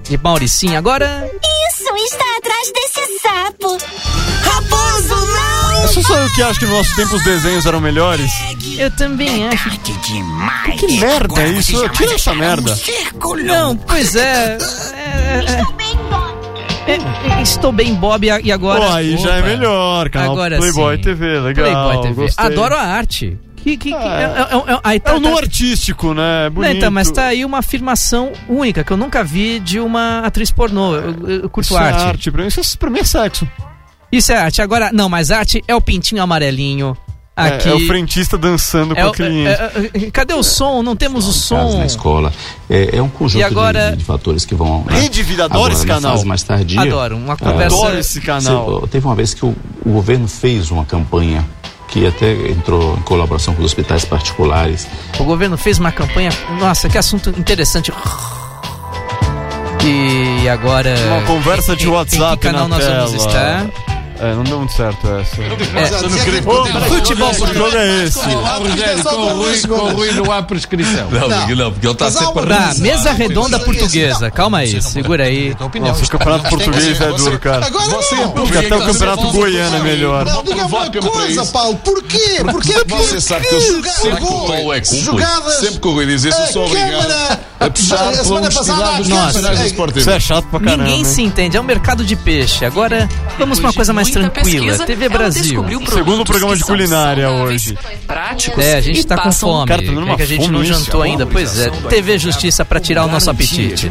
de 0.03 0.19
Mauricinho. 0.19 0.77
Agora. 0.77 1.31
Isso 1.69 1.95
está 2.05 2.25
atrás 2.39 2.73
desse 2.75 2.86
sapo. 3.21 3.79
Raposo, 4.43 5.15
não! 5.15 5.85
É 5.85 5.89
só 5.89 6.03
só 6.03 6.19
eu 6.19 6.33
que 6.35 6.43
acho 6.43 6.59
que 6.61 6.67
no 6.67 6.77
nosso 6.77 6.97
tempo 6.97 7.15
os 7.15 7.25
desenhos 7.25 7.67
eram 7.67 7.81
melhores. 7.81 8.31
Eu 8.79 8.91
também 8.93 9.47
acho. 9.49 9.71
Que 9.81 9.93
demais. 9.93 10.81
Que 10.81 11.01
merda 11.01 11.43
é 11.43 11.49
isso? 11.49 11.89
Tira 11.91 12.15
essa 12.15 12.35
merda. 12.35 12.77
Não, 13.45 13.77
pois 13.77 14.15
é. 14.17 14.59
é, 14.95 15.67
é, 16.87 17.39
é, 17.39 17.43
estou 17.43 17.73
bem, 17.73 17.95
Bob, 17.95 18.27
e 18.27 18.53
agora. 18.53 18.81
Pô, 18.81 18.93
aí 18.93 19.17
já 19.17 19.35
é 19.35 19.39
Opa, 19.41 19.49
melhor. 19.49 20.11
Canal 20.11 20.33
Agora 20.33 20.57
Playboy 20.57 20.97
sim. 20.97 21.03
TV, 21.03 21.41
legal. 21.41 21.65
Playboy 21.65 22.03
TV. 22.03 22.23
gostei. 22.23 22.47
Adoro 22.47 22.75
a 22.77 22.83
arte. 22.83 23.39
Que, 23.67 23.77
que, 23.77 23.89
que- 23.91 23.95
Ah, 23.97 24.49
é, 24.49 24.71
é, 24.71 24.75
é, 24.75 24.81
aí 24.85 24.97
É 24.97 25.01
tá- 25.01 25.17
o 25.17 25.19
no 25.21 25.33
tá- 25.33 25.39
artístico, 25.41 26.15
né? 26.15 26.45
Não, 26.45 26.51
Bonito. 26.53 26.77
então, 26.77 26.89
mas 26.89 27.11
tá 27.11 27.25
aí 27.25 27.45
uma 27.45 27.59
afirmação 27.59 28.31
única 28.49 28.85
que 28.85 28.93
eu 28.93 28.97
nunca 28.97 29.25
vi 29.25 29.59
de 29.59 29.81
uma 29.81 30.21
atriz 30.21 30.53
pornô. 30.53 30.95
Eu, 30.95 31.29
eu- 31.29 31.51
curto 31.51 31.67
Isso 31.67 31.77
é 31.77 31.83
arte. 31.83 32.03
arte. 32.05 32.31
Pra 32.31 32.43
mim, 32.43 32.47
isso 32.49 32.61
é- 32.61 32.77
pra 32.79 32.89
mim 32.91 33.01
é 33.01 33.05
sexo. 33.05 33.49
Isso 34.13 34.31
é 34.31 34.37
arte. 34.37 34.63
Agora, 34.63 34.91
não, 34.93 35.09
mas 35.09 35.33
arte 35.33 35.65
é 35.67 35.75
o 35.75 35.81
pintinho 35.81 36.23
amarelinho. 36.23 36.97
É- 37.37 37.49
Aqui. 37.49 37.69
É, 37.69 37.75
o 37.75 37.81
frentista 37.87 38.39
dançando 38.39 38.95
com 38.95 39.01
É 39.01 39.05
a 39.05 39.09
o- 39.09 39.13
cliente. 39.13 39.49
é- 39.49 39.91
é- 40.07 40.11
cadê 40.13 40.33
o 40.33 40.43
som? 40.45 40.81
Não 40.83 40.95
temos 40.97 41.27
o 41.27 41.33
som. 41.33 41.79
na 41.79 41.85
escola. 41.87 42.33
É, 42.71 42.97
é 42.97 43.03
um 43.03 43.09
conjunto 43.11 43.41
E 43.41 43.45
agora- 43.45 43.91
de, 43.91 43.97
de 43.99 44.05
fatores 44.05 44.47
que 44.47 44.55
vão. 44.55 44.85
né? 44.85 45.01
Rede 45.01 45.23
Vida, 45.25 45.45
adoro 45.45 45.59
Agora, 45.65 45.75
esse 45.75 45.87
na 45.87 45.95
canal. 45.97 46.25
mais 46.25 46.43
tardia. 46.45 46.81
Adoro. 46.81 47.17
Uma 47.17 47.37
conversa. 47.37 47.77
Adoro 47.77 47.99
esse 47.99 48.21
canal. 48.23 48.81
se- 48.83 48.87
teve 48.89 49.05
uma 49.07 49.15
vez 49.17 49.35
que 49.35 49.45
o, 49.45 49.55
o 49.85 49.91
governo 49.91 50.27
fez 50.29 50.71
uma 50.71 50.85
campanha 50.87 51.45
que 51.89 52.07
até 52.07 52.33
entrou 52.51 52.97
em 52.97 53.03
colaboração 53.03 53.55
com 53.55 53.61
os 53.61 53.67
hospitais 53.67 54.05
particulares. 54.05 54.87
O 55.19 55.25
governo 55.25 55.57
fez 55.57 55.79
uma 55.79 55.93
campanha. 55.93 56.31
Nossa, 56.59 56.89
que 56.89 56.99
assunto 56.99 57.31
interessante. 57.31 57.93
E 59.85 60.49
agora. 60.49 60.95
Uma 61.09 61.23
conversa 61.23 61.77
de 61.77 61.85
em- 61.87 61.89
WhatsApp 61.89 62.35
Em 62.35 62.37
que 62.39 62.43
canal 62.47 62.69
na 62.69 62.77
nós 62.77 62.85
tela. 62.85 63.07
vamos 63.07 63.25
estar? 63.25 63.67
É, 64.19 64.35
não 64.35 64.45
deu 64.45 64.59
muito 64.59 64.73
certo 64.73 65.07
essa. 65.09 65.43
É, 65.43 66.89
futebol 66.89 67.31
Que 67.35 67.55
jogo 67.55 67.77
é 67.77 68.05
esse? 68.05 68.19
Rogério, 68.19 69.05
com 69.69 69.75
o 69.75 69.93
Rui, 69.93 70.13
não 70.13 70.33
há 70.33 70.43
prescrição. 70.43 71.11
Não, 71.11 71.29
porque 71.29 71.55
não, 71.55 71.73
porque 71.73 71.87
ele 71.87 71.93
está 71.93 72.11
sempre 72.11 72.47
Tá, 72.47 72.71
a 72.71 72.75
mesa 72.75 73.13
redonda 73.13 73.59
portuguesa. 73.61 74.31
Calma 74.31 74.59
aí, 74.59 74.81
segura 74.83 75.25
aí. 75.25 75.55
Nossa, 75.81 76.05
o 76.05 76.09
campeonato 76.09 76.49
português 76.49 77.01
é 77.01 77.13
duro, 77.13 77.39
cara. 77.39 77.67
Agora 77.67 77.85
é 77.85 78.59
até 78.59 78.77
o 78.77 78.87
campeonato 78.87 79.31
goiano 79.33 79.77
é 79.77 79.81
melhor. 79.81 80.25
Não, 80.25 80.43
diga 80.43 80.67
uma 80.67 80.91
para 80.91 81.01
coisa. 81.03 81.47
Paulo. 81.47 81.77
Por 81.77 82.03
quê? 82.03 82.43
Porque 82.51 82.73
Você 82.89 83.21
sabe 83.21 83.47
que 83.47 83.55
eu 83.55 83.61
sempre 83.61 84.17
que 84.17 84.25
o 84.25 84.47
Paulo 84.47 84.73
é 84.73 84.81
cúmplice. 84.81 85.61
Sempre 85.61 85.81
que 85.81 85.89
o 85.89 85.93
Rui 85.93 86.07
diz 86.07 86.25
isso, 86.25 86.41
eu 86.41 86.47
sou 86.53 86.67
obrigado 86.67 87.39
a 87.61 87.71
puxar 87.71 87.97
a 87.97 88.11
pela 88.11 88.25
semana 88.25 88.51
passada, 88.51 88.73
honestidade 88.91 88.97
dos 88.97 89.07
a 89.07 89.17
Câmara- 89.17 89.33
profissionais 89.33 89.73
do 89.73 89.99
Isso 90.01 90.11
é 90.11 90.21
chato 90.21 90.45
pra 90.47 90.61
caramba. 90.61 90.85
Ninguém 90.85 91.05
se 91.05 91.23
entende, 91.23 91.57
é 91.57 91.61
um 91.61 91.65
mercado 91.65 92.05
de 92.05 92.17
peixe. 92.17 92.65
Agora, 92.65 93.09
vamos 93.39 93.59
pra 93.59 93.69
uma 93.69 93.75
coisa 93.75 93.93
mais 93.93 94.06
mais 94.07 94.33
tranquila. 94.33 94.63
pesquisa, 94.67 94.87
TV 94.87 95.09
Brasil. 95.09 95.65
Segundo 95.89 96.25
programa 96.25 96.57
de 96.57 96.65
culinária 96.65 97.31
hoje. 97.31 97.79
Práticos 98.07 98.65
É, 98.65 98.77
a 98.77 98.81
gente 98.81 99.07
tá 99.07 99.19
com 99.19 99.33
fome. 99.33 99.69
Cara, 99.69 99.83
tá 99.83 99.93
é 99.93 99.97
uma 99.97 100.17
que 100.17 100.23
a 100.23 100.27
gente 100.27 100.51
não 100.51 100.63
isso. 100.63 100.75
jantou 100.75 101.03
ainda. 101.03 101.27
Pois 101.27 101.59
é, 101.59 101.71
TV 101.71 102.19
Justiça 102.19 102.65
pra 102.65 102.81
tirar 102.81 103.05
o 103.05 103.09
nosso 103.09 103.31
apetite. 103.31 103.91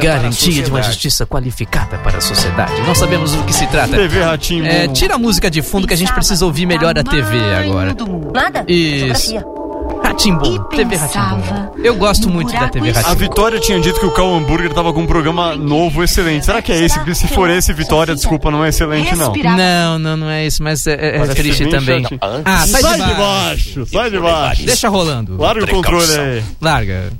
Garantia 0.00 0.62
de 0.62 0.70
uma 0.70 0.82
justiça 0.82 1.26
qualificada 1.26 1.98
para 1.98 2.18
a 2.18 2.20
sociedade. 2.20 2.80
Não 2.82 2.94
sabemos 2.94 3.32
do 3.32 3.42
que 3.44 3.52
se 3.52 3.66
trata. 3.66 3.96
TV 3.96 4.22
Ratinho. 4.22 4.66
É, 4.66 4.88
tira 4.88 5.14
a 5.14 5.18
música 5.18 5.50
de 5.50 5.62
fundo 5.62 5.86
que 5.86 5.94
a 5.94 5.96
gente 5.96 6.12
precisa 6.12 6.44
ouvir 6.44 6.66
melhor 6.66 6.98
a 6.98 7.04
TV 7.04 7.38
agora. 7.54 7.96
Nada? 8.32 8.64
Isso. 8.68 9.57
Ratimbum, 10.22 10.58
TV 10.64 10.96
Ratimbum. 10.96 11.70
Eu 11.84 11.94
gosto 11.94 12.28
muito 12.28 12.52
da 12.52 12.68
TV 12.68 12.90
A 12.90 12.94
Ratimbum. 12.94 13.14
Vitória 13.14 13.60
tinha 13.60 13.78
dito 13.78 14.00
que 14.00 14.06
o 14.06 14.10
Cal 14.10 14.34
Hambúrguer 14.34 14.72
tava 14.74 14.92
com 14.92 15.02
um 15.02 15.06
programa 15.06 15.54
novo 15.54 16.02
excelente. 16.02 16.44
Será 16.44 16.60
que 16.60 16.72
é 16.72 16.82
esse? 16.84 16.98
Porque 16.98 17.14
se 17.14 17.28
for 17.28 17.48
esse, 17.48 17.72
Vitória, 17.72 18.16
desculpa, 18.16 18.50
não 18.50 18.64
é 18.64 18.70
excelente, 18.70 19.14
não. 19.14 19.32
Não, 19.32 19.96
não, 20.00 20.16
não 20.16 20.28
é 20.28 20.44
isso, 20.44 20.60
mas 20.60 20.84
é, 20.88 20.94
é- 20.94 21.16
é 21.18 21.26
triste 21.28 21.66
também. 21.68 22.04
Ah, 22.44 22.66
sai, 22.66 22.82
Sai 22.82 22.94
de 23.00 23.14
baixo, 23.14 23.86
sai 23.86 24.10
de 24.10 24.18
baixo. 24.18 24.62
Deixa 24.66 24.88
rolando. 24.88 25.36
Larga 25.40 25.64
o 25.64 25.68
controle 25.68 26.12
aí. 26.18 26.42
Larga. 26.60 27.12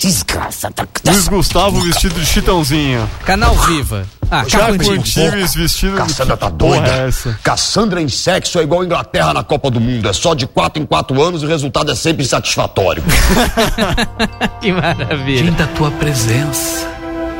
Desgraça. 0.00 0.72
Luiz 1.06 1.28
Gustavo 1.28 1.78
vestido 1.82 2.14
de 2.18 2.24
chitãozinho. 2.24 3.06
Canal 3.24 3.54
Viva. 3.54 4.06
Ah. 4.30 4.44
Antives 4.70 5.54
vestido 5.54 5.92
de 5.92 5.98
Cassandra 5.98 6.36
tá 6.38 6.50
que 6.50 6.56
porra 6.56 6.80
doida. 6.80 6.88
é 6.96 7.08
essa? 7.08 7.38
Cassandra 7.42 8.00
em 8.00 8.08
sexo 8.08 8.58
é 8.58 8.62
igual 8.62 8.80
a 8.80 8.84
Inglaterra 8.86 9.34
na 9.34 9.42
Copa 9.44 9.70
do 9.70 9.78
Mundo. 9.80 10.08
É 10.08 10.12
só 10.14 10.34
de 10.34 10.46
4 10.46 10.82
em 10.82 10.86
4 10.86 11.22
anos 11.22 11.42
e 11.42 11.46
o 11.46 11.48
resultado 11.48 11.90
é 11.90 11.94
sempre 11.94 12.24
insatisfatório. 12.24 13.02
Que 14.60 14.72
maravilha. 14.72 15.44
Sinta 15.50 15.64
a 15.64 15.66
tua 15.68 15.90
presença. 15.90 16.86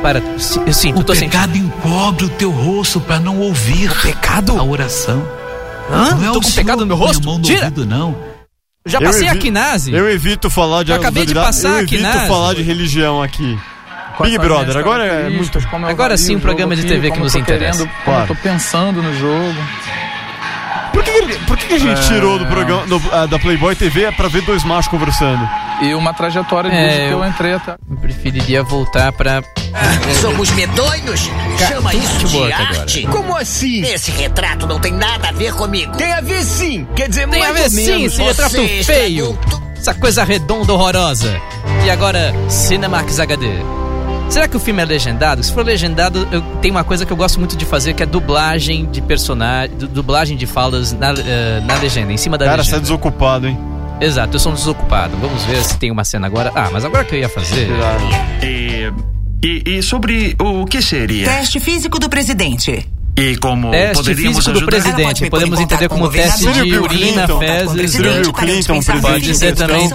Para, 0.03 0.21
eu 0.67 0.73
sinto, 0.73 1.01
O 1.01 1.05
tô 1.05 1.15
sentindo. 1.15 1.31
pecado 1.31 1.57
encobre 1.57 2.25
o 2.25 2.29
teu 2.31 2.51
rosto 2.51 2.99
para 3.01 3.19
não 3.21 3.39
ouvir 3.41 3.91
pecado? 4.01 4.59
a 4.59 4.63
oração. 4.65 5.23
Hã? 5.93 6.15
Não 6.15 6.25
é 6.31 6.33
Tô 6.33 6.39
o 6.39 6.43
com 6.43 6.49
Senhor 6.49 6.57
pecado 6.65 6.81
no 6.81 6.87
meu 6.87 6.97
rosto? 6.97 7.25
mão 7.27 7.37
no 7.39 7.45
Tira. 7.45 7.65
ouvido, 7.67 7.85
não. 7.87 8.17
Já 8.87 8.99
Eu 8.99 9.03
passei 9.03 9.29
evi- 9.29 9.37
a 9.39 9.41
quinase. 9.41 9.93
Eu 9.93 10.09
evito 10.11 10.49
falar 10.49 10.83
de 10.85 10.93
Eu 10.93 10.97
acabei 10.97 11.27
de 11.27 11.35
passar 11.35 11.69
Eu 11.69 11.79
evito 11.81 12.03
Nase. 12.03 12.29
falar 12.29 12.55
de 12.55 12.63
religião 12.63 13.23
aqui. 13.23 13.59
Quais 14.17 14.33
Big 14.33 14.43
Brother, 14.45 14.77
agora 14.77 15.05
é 15.05 15.31
muito. 15.31 15.59
Agora 15.89 16.17
sim, 16.17 16.35
um 16.35 16.39
o 16.39 16.41
programa 16.43 16.77
de 16.77 16.85
TV 16.85 17.11
que 17.11 17.19
nos 17.19 17.35
interessa. 17.35 17.79
querendo, 17.87 18.05
Como 18.05 18.19
eu 18.19 18.27
tô 18.27 18.35
pensando 18.35 19.03
no 19.03 19.15
jogo. 19.19 19.55
Por 21.21 21.29
que, 21.29 21.39
por 21.47 21.57
que 21.59 21.75
a 21.75 21.79
gente 21.79 22.01
É. 22.01 22.09
tirou 22.09 22.39
do 22.39 22.47
programa 22.47 22.87
do- 22.87 23.03
ah, 23.13 23.27
da 23.27 23.39
Playboy 23.39 23.75
TV 23.77 24.05
é 24.05 24.13
pra 24.13 24.29
ver 24.29 24.43
dois 24.43 24.65
machos 24.65 24.89
conversando? 24.91 25.47
E 25.83 25.95
uma 25.95 26.13
trajetória 26.15 26.69
É, 26.69 26.81
desde 26.89 26.99
que 27.09 27.13
eu- 27.13 27.19
eu 27.23 27.29
entrei 27.29 27.53
até. 27.55 27.73
Eu 27.91 27.97
preferiria 27.97 28.63
voltar 28.63 29.13
pra. 29.13 29.43
Somos 30.21 30.51
medonhos? 30.51 31.31
Chama 31.69 31.95
isso 31.95 32.19
de 32.19 32.25
Network 32.25 32.53
agora. 32.53 32.81
arte. 32.81 33.03
Como 33.07 33.37
assim? 33.37 33.83
Esse 33.83 34.11
retrato 34.11 34.67
não 34.67 34.79
tem 34.81 34.93
nada 34.93 35.29
a 35.29 35.33
ver 35.33 35.55
comigo. 35.55 35.97
Tem 35.97 36.13
a 36.13 36.21
ver 36.21 36.43
sim. 36.45 36.87
Quer 36.97 37.09
dizer, 37.09 37.29
Tem 37.29 37.43
a 37.43 37.53
mais 37.53 37.55
ver 37.57 37.65
ou 37.65 37.71
sim, 37.71 37.99
menos. 37.99 38.13
esse 38.13 38.23
retrato 38.23 38.57
feio. 38.85 39.39
Essa 39.77 39.95
coisa 39.95 40.25
redonda 40.25 40.73
horrorosa. 40.75 41.41
E 41.87 41.91
agora, 41.91 42.35
Cinemax 42.49 43.19
HD. 43.21 43.47
Será 44.31 44.47
que 44.47 44.57
o 44.57 44.61
filme 44.61 44.81
é 44.81 44.85
legendado? 44.85 45.43
Se 45.43 45.53
for 45.53 45.65
legendado, 45.65 46.27
eu 46.31 46.41
tem 46.63 46.71
uma 46.71 46.85
coisa 46.85 47.05
que 47.05 47.13
eu 47.13 47.17
gosto 47.17 47.39
muito 47.41 47.57
de 47.57 47.65
fazer, 47.65 47.95
que 47.95 48.03
é 48.03 48.07
dublagem 48.07 48.87
de 48.87 49.03
personagem, 49.03 49.77
du- 49.77 49.89
dublagem 49.89 50.37
de 50.37 50.47
falas 50.47 50.93
na, 50.93 51.11
eh, 51.13 51.61
na 51.67 51.77
legenda, 51.79 52.13
em 52.13 52.17
cima 52.17 52.39
da 52.39 52.45
Cara, 52.45 52.63
você 52.63 52.71
é 52.71 52.73
legenda. 52.75 52.83
desocupado, 52.83 53.49
hein? 53.49 53.59
Exato, 54.01 54.37
eu 54.37 54.41
sou 54.41 54.53
um 54.53 54.55
desocupado. 54.55 55.17
Vamos 55.21 55.43
ver 55.45 55.63
se 55.65 55.77
tem 55.79 55.91
uma 55.91 56.05
cena 56.05 56.27
agora. 56.29 56.53
Ah, 56.55 56.69
mas 56.73 56.85
agora 56.85 57.05
que 57.05 57.17
eu 57.17 57.19
ia 57.21 57.29
fazer. 57.29 57.69
E, 58.43 58.93
e, 59.45 59.79
e 59.79 59.83
sobre 59.83 60.37
o 60.41 60.65
que 60.65 60.81
seria? 60.81 61.27
Teste 61.27 61.59
físico 61.61 61.99
do 61.99 62.09
presidente. 62.09 62.89
E 63.17 63.37
como 63.37 63.71
Teste 63.73 63.97
poderíamos 63.97 64.37
físico 64.39 64.53
do 64.53 64.59
ajudar? 64.59 64.71
presidente. 64.81 65.29
Podemos 65.29 65.61
entender 65.61 65.89
como 65.89 66.09
teste 66.09 66.45
de 66.53 66.79
urina, 66.79 67.27
Clinton? 67.27 67.39
fezes. 67.41 67.97
Clinton, 68.33 68.81
Pode 69.03 69.35
ser 69.37 69.55
também. 69.57 69.91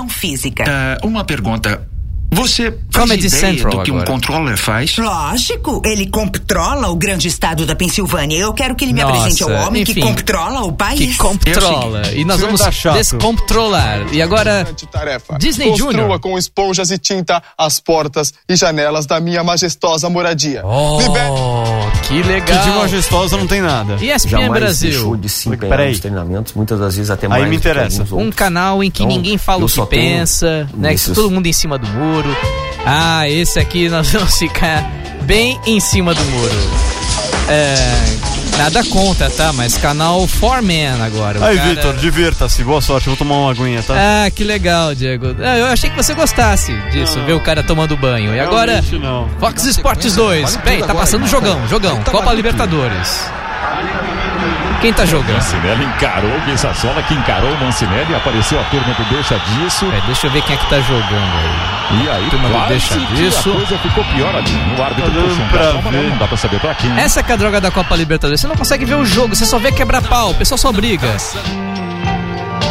Ah, 0.68 0.98
uma 1.04 1.24
pergunta. 1.24 1.88
Você 2.36 2.72
faz 2.92 3.06
Comedy 3.10 3.28
ideia 3.28 3.42
Central 3.54 3.72
do 3.78 3.84
que 3.84 3.92
um 3.92 3.96
agora. 3.96 4.12
controller 4.12 4.58
faz? 4.58 4.98
Lógico, 4.98 5.82
ele 5.86 6.08
controla 6.08 6.90
o 6.90 6.96
grande 6.96 7.28
estado 7.28 7.66
da 7.66 7.76
Pensilvânia. 7.76 8.38
Eu 8.38 8.54
quero 8.54 8.76
que 8.76 8.84
ele 8.86 8.94
me 8.94 9.02
Nossa, 9.02 9.16
apresente 9.18 9.44
ao 9.44 9.50
homem 9.68 9.84
que 9.84 9.92
enfim. 9.92 10.02
controla 10.02 10.62
o 10.64 10.74
país. 10.74 11.00
Que 11.00 11.18
controla. 11.18 12.12
E 12.14 12.24
nós 12.26 12.40
vamos 12.42 12.62
descontrolar. 12.94 14.14
E 14.14 14.22
agora, 14.22 14.68
Disney 15.40 15.70
Construa 15.70 15.92
Junior. 15.94 16.20
com 16.20 16.38
esponjas 16.38 16.92
e 16.92 16.98
tinta 16.98 17.42
as 17.58 17.80
portas 17.80 18.34
e 18.48 18.56
janelas 18.56 19.06
da 19.06 19.20
minha 19.20 19.44
majestosa 19.44 20.10
moradia. 20.10 20.62
Oh, 20.66 20.98
que 22.08 22.22
legal. 22.24 22.46
Que 22.46 22.70
de 22.70 22.78
majestosa 22.78 23.38
não 23.38 23.48
tem 23.48 23.62
nada. 23.62 23.96
ESPN 23.96 24.30
Jamais 24.30 24.50
Brasil. 24.62 24.90
deixou 24.92 25.16
de 25.18 25.30
se 25.30 25.50
empenhar 25.50 25.78
Peraí. 25.78 25.92
nos 25.92 26.00
treinamentos, 26.00 26.54
muitas 26.54 26.80
das 26.80 26.96
vezes 26.96 27.10
até 27.10 27.26
Aí 27.26 27.30
mais 27.30 27.44
me 27.50 27.56
do 27.58 27.62
que 27.62 27.70
interessa. 27.70 28.06
Um 28.12 28.32
canal 28.32 28.84
em 28.84 28.92
que 28.92 29.04
Então, 29.04 29.16
ninguém 29.16 29.38
fala 29.38 29.64
o 29.64 29.68
que 29.68 29.86
pensa, 29.88 30.68
né? 30.76 30.96
Que 30.96 31.12
todo 31.12 31.32
mundo 31.32 31.48
em 31.48 31.54
cima 31.54 31.78
do 31.78 31.88
muro. 31.88 32.25
Ah, 32.86 33.28
esse 33.30 33.60
aqui 33.60 33.90
nós 33.90 34.10
vamos 34.14 34.36
ficar 34.38 34.84
bem 35.24 35.60
em 35.66 35.80
cima 35.80 36.14
do 36.14 36.24
muro. 36.24 36.54
É, 37.48 37.78
nada 38.58 38.84
contra, 38.86 39.30
tá? 39.30 39.54
Mas 39.54 39.78
canal 39.78 40.26
Foreman 40.28 41.02
agora. 41.04 41.46
Aí, 41.46 41.58
cara- 41.58 41.70
Vitor, 41.70 41.96
divirta-se. 41.98 42.64
Boa 42.64 42.82
sorte. 42.82 43.08
Vou 43.08 43.16
tomar 43.18 43.36
uma 43.36 43.52
aguinha, 43.52 43.82
tá? 43.84 43.94
Ah, 44.26 44.32
que 44.32 44.44
legal, 44.44 44.96
Diego. 44.96 45.36
Ah, 45.44 45.58
eu 45.58 45.66
achei 45.68 45.90
que 45.90 45.96
você 45.96 46.14
gostasse 46.14 46.74
disso, 46.92 47.20
ver 47.26 47.34
o 47.34 47.40
cara 47.40 47.62
tomando 47.64 47.96
banho. 47.98 48.34
E 48.36 48.40
agora, 48.40 48.84
não. 48.94 49.30
Fox 49.40 49.64
Sports 49.66 50.16
2. 50.16 50.56
Bem, 50.58 50.82
tá 50.82 50.94
passando 50.96 51.28
jogão, 51.28 51.68
jogão. 51.68 52.02
Copa 52.04 52.34
Libertadores. 52.34 53.30
Quem 54.82 54.94
tá 54.94 55.06
jogando? 55.06 55.34
Mancinelli 55.34 55.84
encarou 55.86 56.30
o 56.30 56.42
Guizassola, 56.42 57.02
que 57.04 57.14
encarou 57.16 57.50
o 57.52 57.58
Mancinelli, 57.60 58.14
apareceu 58.14 58.60
a 58.60 58.64
turma 58.66 58.94
do 58.94 59.04
Deixa 59.06 59.40
Disso. 59.40 59.86
É, 59.92 60.02
deixa 60.06 60.28
eu 60.28 60.32
ver 60.32 60.42
quem 60.44 60.56
é 60.56 60.60
que 60.60 60.70
tá 60.70 60.80
jogando 60.80 61.04
aí. 61.12 62.04
E 62.04 62.10
aí, 62.10 62.30
Turma 62.30 62.50
do 62.50 62.68
Deixa 62.68 62.94
que 62.96 63.06
Disso. 63.16 63.50
a 63.50 63.54
coisa 63.56 63.78
ficou 63.80 64.04
pior 64.06 64.36
ali. 64.36 64.52
O 64.78 64.84
árbitro 64.84 65.12
Tá 65.12 65.22
puxou 65.22 65.44
um 65.44 65.82
pra 65.82 65.92
ver. 65.92 66.10
não 66.10 66.18
dá 66.18 66.28
pra 66.28 66.38
saber 66.38 66.60
pra 66.60 66.76
quem. 66.76 67.00
Essa 67.00 67.24
que 67.24 67.32
é 67.32 67.34
a 67.34 67.38
droga 67.38 67.60
da 67.62 67.72
Copa 67.72 67.96
Libertadores. 67.96 68.40
Você 68.42 68.48
não 68.48 68.56
consegue 68.56 68.86
ver 68.86 68.96
o 68.96 69.06
jogo, 69.06 69.36
você 69.36 69.46
só 69.46 69.58
vê 69.58 69.72
quebrar 69.72 70.02
pau, 70.04 70.32
o 70.32 70.36
pessoal 70.36 70.58
só 70.58 70.72
briga. 70.72 71.08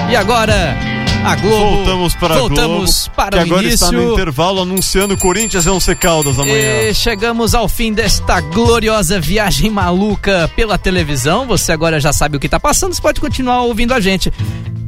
E 0.09 0.15
agora, 0.17 0.77
a 1.25 1.37
Globo. 1.37 1.77
Voltamos 1.77 2.15
para 2.15 2.35
a 2.35 2.39
Voltamos 2.39 3.03
Globo, 3.05 3.17
para 3.17 3.31
que 3.31 3.37
o 3.39 3.47
agora 3.47 3.63
início. 3.67 3.85
está 3.87 3.93
no 3.97 4.13
intervalo 4.13 4.63
anunciando 4.63 5.17
Corinthians 5.17 5.65
e 5.65 5.71
Once 5.71 5.95
Caldas 5.97 6.39
amanhã. 6.39 6.83
E 6.83 6.95
chegamos 6.95 7.55
ao 7.55 7.69
fim 7.69 7.93
desta 7.93 8.41
gloriosa 8.41 9.19
viagem 9.19 9.71
maluca 9.71 10.51
pela 10.55 10.77
televisão. 10.77 11.47
Você 11.47 11.73
agora 11.73 11.99
já 11.99 12.13
sabe 12.13 12.37
o 12.37 12.41
que 12.41 12.49
tá 12.49 12.61
passando, 12.61 12.95
você 12.95 13.01
pode 13.03 13.21
continuar 13.21 13.63
ouvindo 13.63 13.95
a 13.95 14.01
gente. 14.01 14.33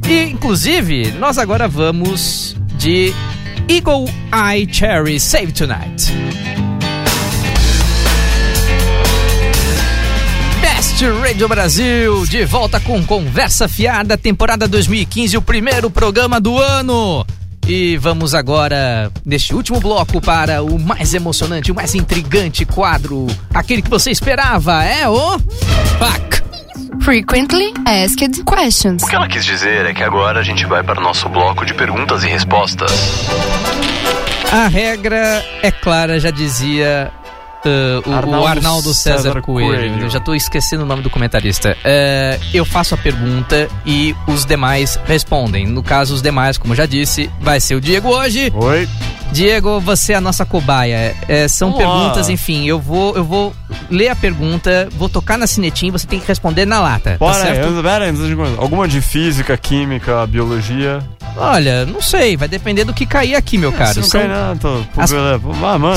E, 0.07 0.23
inclusive, 0.23 1.11
nós 1.19 1.37
agora 1.37 1.67
vamos 1.67 2.55
de 2.77 3.13
Eagle 3.67 4.05
Eye 4.31 4.67
Cherry 4.71 5.19
Save 5.19 5.51
Tonight. 5.51 6.13
Best 10.97 11.05
Radio 11.21 11.47
Brasil, 11.47 12.25
de 12.25 12.43
volta 12.43 12.79
com 12.79 13.05
Conversa 13.05 13.67
Fiada, 13.67 14.17
temporada 14.17 14.67
2015, 14.67 15.37
o 15.37 15.41
primeiro 15.43 15.91
programa 15.91 16.41
do 16.41 16.57
ano. 16.57 17.23
E 17.67 17.97
vamos 17.97 18.33
agora, 18.33 19.11
neste 19.23 19.53
último 19.53 19.79
bloco, 19.79 20.19
para 20.19 20.63
o 20.63 20.79
mais 20.79 21.13
emocionante, 21.13 21.71
o 21.71 21.75
mais 21.75 21.93
intrigante 21.93 22.65
quadro, 22.65 23.27
aquele 23.53 23.83
que 23.83 23.89
você 23.91 24.09
esperava, 24.09 24.83
é 24.83 25.07
o. 25.07 25.37
Fuck! 25.37 26.41
Frequently 27.03 27.73
Asked 27.85 28.43
Questions. 28.43 29.03
O 29.03 29.07
que 29.07 29.15
ela 29.15 29.27
quis 29.27 29.45
dizer 29.45 29.85
é 29.85 29.93
que 29.93 30.01
agora 30.01 30.39
a 30.39 30.43
gente 30.43 30.65
vai 30.65 30.81
para 30.81 30.99
o 30.99 31.03
nosso 31.03 31.29
bloco 31.29 31.63
de 31.63 31.75
perguntas 31.75 32.23
e 32.23 32.27
respostas. 32.27 32.91
A 34.51 34.67
regra 34.67 35.45
é 35.61 35.69
clara, 35.69 36.19
já 36.19 36.31
dizia 36.31 37.11
uh, 37.65 38.09
o, 38.09 38.11
o 38.11 38.13
Arnaldo 38.13 38.47
Arnaldo 38.47 38.93
César, 38.93 39.17
César 39.17 39.41
Coelho. 39.41 39.69
Coelho. 39.69 40.01
Eu 40.01 40.09
já 40.09 40.19
tô 40.19 40.33
esquecendo 40.33 40.83
o 40.83 40.85
nome 40.85 41.01
do 41.01 41.09
comentarista. 41.09 41.75
Uh, 41.79 42.45
eu 42.53 42.65
faço 42.65 42.95
a 42.95 42.97
pergunta 42.97 43.67
e 43.85 44.15
os 44.27 44.45
demais 44.45 44.99
respondem. 45.05 45.65
No 45.67 45.83
caso, 45.83 46.13
os 46.13 46.21
demais, 46.21 46.57
como 46.57 46.75
já 46.75 46.85
disse, 46.85 47.29
vai 47.39 47.59
ser 47.59 47.75
o 47.75 47.81
Diego 47.81 48.09
hoje. 48.09 48.51
Oi. 48.55 48.87
Diego, 49.37 49.79
você 49.79 50.13
é 50.13 50.15
a 50.15 50.21
nossa 50.21 50.43
cobaia. 50.47 51.15
É, 51.27 51.47
são 51.47 51.69
Olá. 51.69 51.77
perguntas, 51.77 52.27
enfim, 52.27 52.67
eu 52.67 52.79
vou, 52.79 53.15
eu 53.15 53.23
vou 53.23 53.53
ler 53.87 54.09
a 54.09 54.15
pergunta, 54.15 54.89
vou 54.97 55.07
tocar 55.07 55.37
na 55.37 55.45
sinetinha 55.45 55.89
e 55.89 55.91
você 55.91 56.07
tem 56.07 56.19
que 56.19 56.27
responder 56.27 56.65
na 56.65 56.81
lata. 56.81 57.17
Bora 57.19 57.37
tá 57.37 57.49
aí, 57.49 57.55
certo? 57.55 57.83
pera 57.83 58.05
aí, 58.05 58.13
começar. 58.13 58.59
Alguma 58.59 58.87
de 58.87 58.99
física, 58.99 59.55
química, 59.55 60.25
biologia? 60.25 61.03
Olha, 61.35 61.85
não 61.85 62.01
sei, 62.01 62.35
vai 62.35 62.47
depender 62.47 62.83
do 62.83 62.95
que 62.95 63.05
cair 63.05 63.35
aqui, 63.35 63.59
meu 63.59 63.71
caro. 63.71 63.93
Se 63.93 63.99
não 63.99 64.07
São- 64.07 64.21
cai 64.21 64.29
nada, 64.29 64.59
tô, 64.59 64.81
As-. 64.99 65.13
Ah. 65.13 65.39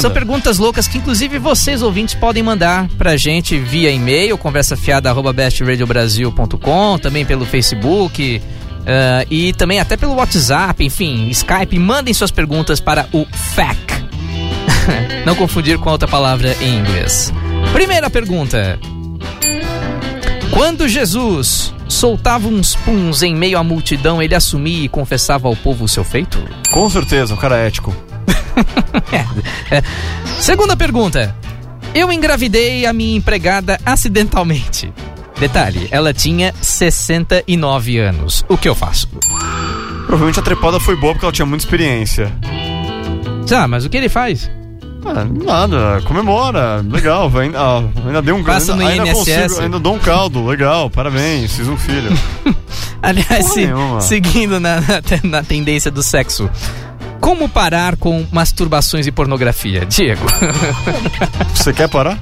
São 0.03 0.11
perguntas 0.11 0.59
loucas 0.59 0.87
que, 0.87 0.99
inclusive, 0.99 1.39
vocês 1.39 1.81
ouvintes 1.81 2.15
podem 2.15 2.43
mandar 2.43 2.89
pra 2.99 3.17
gente 3.17 3.57
via 3.57 3.91
e-mail, 3.91 4.37
conversafiada.bestradiobrasil.com, 4.37 6.99
também 6.99 7.25
pelo 7.25 7.47
Facebook. 7.47 8.43
Eh, 8.93 9.27
e 9.31 9.53
também 9.53 9.79
até 9.79 9.97
pelo 9.97 10.15
WhatsApp, 10.15 10.85
enfim, 10.85 11.29
Skype, 11.29 11.79
mandem 11.79 12.13
suas 12.13 12.33
perguntas 12.33 12.81
para 12.81 13.09
o 13.13 13.25
FAQ. 13.55 13.95
Não 15.25 15.37
confundir 15.37 15.79
com 15.79 15.89
a 15.89 15.93
outra 15.93 16.09
palavra 16.09 16.57
em 16.61 16.81
inglês. 16.81 17.33
Primeira 17.73 18.11
pergunta. 18.11 18.81
Quando 20.51 20.89
Jesus 20.89 21.73
soltava 21.89 22.49
uns 22.49 22.75
puns 22.75 23.23
em 23.23 23.33
meio 23.33 23.59
à 23.59 23.63
multidão, 23.63 24.21
ele 24.21 24.35
assumia 24.35 24.87
e 24.87 24.89
confessava 24.89 25.47
ao 25.47 25.55
povo 25.55 25.85
o 25.85 25.89
seu 25.89 26.03
feito? 26.03 26.43
Com 26.73 26.91
certeza, 26.91 27.33
um 27.33 27.37
cara 27.37 27.59
ético. 27.59 27.95
É, 29.13 29.77
é. 29.77 29.83
Segunda 30.41 30.77
pergunta. 30.77 31.35
Eu 31.95 32.13
engravidei 32.13 32.85
a 32.87 32.93
minha 32.93 33.17
empregada 33.17 33.81
acidentalmente. 33.87 34.93
Detalhe, 35.41 35.89
ela 35.91 36.13
tinha 36.13 36.55
69 36.61 37.99
anos. 37.99 38.45
O 38.49 38.57
que 38.59 38.69
eu 38.69 38.75
faço? 38.75 39.09
Provavelmente 40.07 40.39
a 40.39 40.43
trepada 40.43 40.79
foi 40.79 40.95
boa 40.97 41.15
porque 41.15 41.25
ela 41.25 41.33
tinha 41.33 41.47
muita 41.47 41.65
experiência. 41.65 42.31
Tá, 43.49 43.67
mas 43.67 43.85
o 43.85 43.89
que 43.91 43.97
ele 43.97 44.09
faz? 44.09 44.51
Ah, 45.05 45.25
nada, 45.25 46.03
comemora, 46.05 46.85
legal, 46.87 47.31
vai, 47.31 47.51
ah, 47.55 47.83
ainda 48.07 48.21
deu 48.21 48.37
um 48.37 48.45
Passa 48.45 48.73
ainda, 48.73 48.85
no 48.85 48.91
ainda, 48.91 49.09
INSS. 49.09 49.19
consigo, 49.47 49.63
ainda 49.63 49.79
dou 49.79 49.95
um 49.95 49.99
caldo, 49.99 50.45
legal, 50.47 50.91
parabéns, 50.91 51.55
fiz 51.57 51.67
um 51.69 51.77
filho. 51.77 52.11
Aliás, 53.03 53.47
se- 53.47 53.67
seguindo 54.01 54.61
na, 54.61 54.79
na, 54.83 55.01
na 55.25 55.43
tendência 55.43 55.91
do 55.91 56.03
sexo. 56.03 56.51
Como 57.19 57.49
parar 57.49 57.97
com 57.97 58.27
masturbações 58.31 59.07
e 59.07 59.11
pornografia? 59.13 59.87
Diego. 59.87 60.25
Você 61.55 61.73
quer 61.73 61.89
parar? 61.89 62.19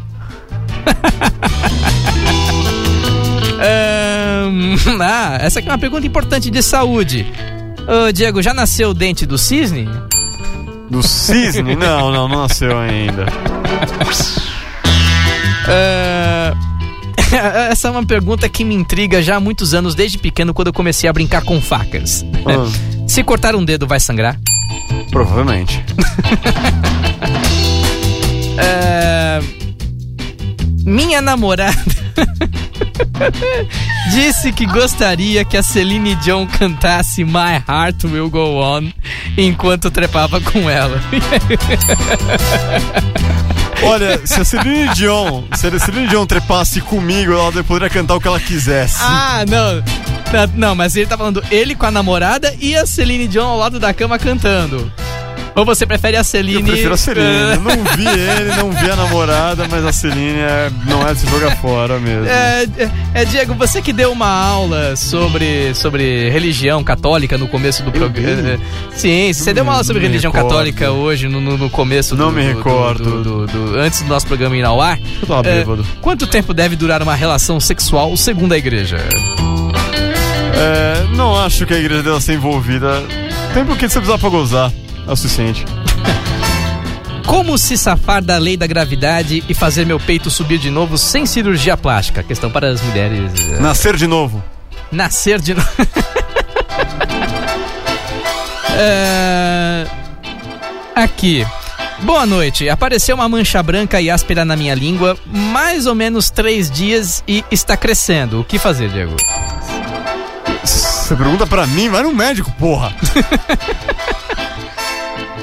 Ahn, 3.58 4.76
ah, 5.02 5.38
essa 5.40 5.58
aqui 5.58 5.68
é 5.68 5.72
uma 5.72 5.78
pergunta 5.78 6.06
importante 6.06 6.50
de 6.50 6.62
saúde. 6.62 7.26
Ô, 7.86 8.12
Diego, 8.12 8.40
já 8.40 8.54
nasceu 8.54 8.90
o 8.90 8.94
dente 8.94 9.26
do 9.26 9.36
cisne? 9.36 9.88
Do 10.88 11.02
cisne? 11.02 11.74
Não, 11.74 12.12
não, 12.12 12.28
não 12.28 12.42
nasceu 12.42 12.78
ainda. 12.78 13.26
Ah, 15.66 16.54
essa 17.70 17.88
é 17.88 17.90
uma 17.90 18.06
pergunta 18.06 18.48
que 18.48 18.64
me 18.64 18.74
intriga 18.74 19.22
já 19.22 19.36
há 19.36 19.40
muitos 19.40 19.74
anos, 19.74 19.94
desde 19.94 20.18
pequeno, 20.18 20.54
quando 20.54 20.68
eu 20.68 20.72
comecei 20.72 21.10
a 21.10 21.12
brincar 21.12 21.42
com 21.42 21.60
facas. 21.60 22.24
Ah. 22.46 23.06
Se 23.06 23.24
cortar 23.24 23.56
um 23.56 23.64
dedo, 23.64 23.86
vai 23.86 23.98
sangrar? 23.98 24.38
Provavelmente. 25.10 25.84
Ah, 28.60 29.38
minha 30.84 31.22
namorada 31.22 32.07
disse 34.10 34.52
que 34.52 34.66
gostaria 34.66 35.44
que 35.44 35.56
a 35.56 35.62
Celine 35.62 36.14
Dion 36.16 36.46
cantasse 36.46 37.24
My 37.24 37.62
Heart 37.68 38.04
Will 38.04 38.30
Go 38.30 38.60
On 38.60 38.90
enquanto 39.36 39.90
trepava 39.90 40.40
com 40.40 40.68
ela. 40.68 41.00
Olha, 43.82 44.20
se 44.26 44.40
a 44.40 44.44
Celine 44.44 44.88
Dion, 44.94 45.44
se 45.54 45.68
a 45.68 45.78
Celine 45.78 46.08
Dion 46.08 46.26
trepasse 46.26 46.80
comigo, 46.80 47.32
ela 47.32 47.52
poderia 47.64 47.88
cantar 47.88 48.16
o 48.16 48.20
que 48.20 48.26
ela 48.26 48.40
quisesse. 48.40 48.98
ah, 49.00 49.44
não. 49.48 49.82
Não, 50.54 50.74
mas 50.74 50.94
ele 50.94 51.06
tá 51.06 51.16
falando 51.16 51.42
ele 51.50 51.74
com 51.74 51.86
a 51.86 51.90
namorada 51.90 52.54
e 52.60 52.76
a 52.76 52.84
Celine 52.84 53.26
Dion 53.26 53.46
ao 53.46 53.58
lado 53.58 53.80
da 53.80 53.94
cama 53.94 54.18
cantando. 54.18 54.92
Ou 55.54 55.64
você 55.64 55.84
prefere 55.86 56.16
a 56.16 56.22
Celine? 56.22 56.60
Eu 56.60 56.62
prefiro 56.64 56.94
a 56.94 56.96
Celine. 56.96 57.26
Ah, 57.26 57.54
Eu 57.54 57.60
não 57.60 57.84
vi 57.96 58.06
ele, 58.06 58.54
não 58.56 58.70
vi 58.70 58.90
a 58.90 58.94
namorada, 58.96 59.66
mas 59.68 59.84
a 59.84 59.92
Celine 59.92 60.38
é- 60.38 60.70
não 60.86 61.06
é 61.06 61.12
de 61.14 61.20
se 61.20 61.26
jogar 61.28 61.56
fora 61.56 61.98
mesmo. 61.98 62.26
É, 62.26 62.64
é, 62.78 62.90
é, 63.14 63.24
Diego, 63.24 63.54
você 63.54 63.82
que 63.82 63.92
deu 63.92 64.12
uma 64.12 64.28
aula 64.28 64.94
sobre, 64.94 65.74
sobre 65.74 66.30
religião 66.30 66.84
católica 66.84 67.36
no 67.36 67.48
começo 67.48 67.82
do 67.82 67.90
programa. 67.90 68.58
Sim, 68.94 69.32
você 69.32 69.52
deu 69.52 69.64
uma 69.64 69.72
aula 69.72 69.84
sobre 69.84 70.00
não 70.00 70.06
me 70.08 70.12
religião 70.12 70.30
recordo. 70.32 70.48
católica 70.50 70.90
hoje 70.92 71.28
no, 71.28 71.40
no, 71.40 71.68
começo 71.70 72.14
Não 72.16 72.28
do, 72.28 72.32
me 72.36 72.42
do- 72.42 72.56
recordo. 72.56 73.22
do- 73.22 73.46
do- 73.46 73.46
do- 73.72 73.78
antes 73.80 74.02
do 74.02 74.08
nosso 74.08 74.26
programa 74.26 74.56
ir 74.56 74.64
ao 74.64 74.80
ar. 74.80 74.98
Eu 75.20 75.26
tava 75.26 75.48
É, 75.48 75.58
bêbado. 75.58 75.84
quanto 76.00 76.26
tempo 76.26 76.54
deve 76.54 76.76
durar 76.76 77.02
uma 77.02 77.14
relação 77.16 77.58
sexual 77.58 78.16
segundo 78.16 78.52
a 78.52 78.58
igreja? 78.58 78.98
É, 80.54 81.16
não 81.16 81.36
acho 81.38 81.66
que 81.66 81.74
a 81.74 81.78
igreja 81.78 82.02
deva 82.02 82.20
ser 82.20 82.34
envolvida. 82.34 83.02
Tempo 83.54 83.74
que 83.76 83.88
você 83.88 83.98
precisar 83.98 84.18
pra 84.18 84.28
gozar. 84.28 84.72
É 85.08 85.12
o 85.12 85.16
suficiente. 85.16 85.64
Como 87.26 87.58
se 87.58 87.76
safar 87.76 88.22
da 88.22 88.38
lei 88.38 88.56
da 88.56 88.66
gravidade 88.66 89.42
e 89.48 89.54
fazer 89.54 89.84
meu 89.84 89.98
peito 89.98 90.30
subir 90.30 90.58
de 90.58 90.70
novo 90.70 90.96
sem 90.96 91.26
cirurgia 91.26 91.76
plástica? 91.76 92.22
Questão 92.22 92.50
para 92.50 92.68
as 92.70 92.80
mulheres. 92.82 93.32
é, 93.52 93.58
Nascer 93.60 93.96
de 93.96 94.06
novo. 94.06 94.42
Nascer 94.92 95.40
de 95.40 95.54
novo. 95.54 95.68
É, 98.80 99.86
Aqui. 100.94 101.44
Boa 102.02 102.24
noite. 102.24 102.68
Apareceu 102.68 103.16
uma 103.16 103.28
mancha 103.28 103.60
branca 103.60 104.00
e 104.00 104.08
áspera 104.08 104.44
na 104.44 104.54
minha 104.54 104.72
língua, 104.72 105.18
mais 105.26 105.84
ou 105.86 105.96
menos 105.96 106.30
três 106.30 106.70
dias 106.70 107.24
e 107.26 107.44
está 107.50 107.76
crescendo. 107.76 108.40
O 108.40 108.44
que 108.44 108.56
fazer, 108.56 108.88
Diego? 108.90 109.16
Você 110.62 111.16
pergunta 111.16 111.44
pra 111.44 111.66
mim, 111.66 111.88
vai 111.88 112.02
no 112.04 112.12
médico, 112.14 112.52
porra. 112.52 112.92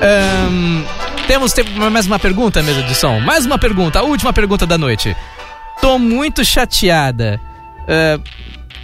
Ahn, 0.06 0.84
temos 1.28 1.52
mais 1.91 2.06
uma 2.06 2.20
pergunta, 2.20 2.62
mesa 2.62 2.84
de 2.84 2.94
som? 2.94 3.20
Mais 3.20 3.44
uma 3.44 3.58
pergunta, 3.58 4.00
a 4.00 4.04
última 4.04 4.32
pergunta 4.32 4.68
da 4.68 4.78
noite. 4.78 5.18
Tô 5.82 5.98
muito 5.98 6.46
chateada. 6.46 7.41
Ah, 7.88 8.20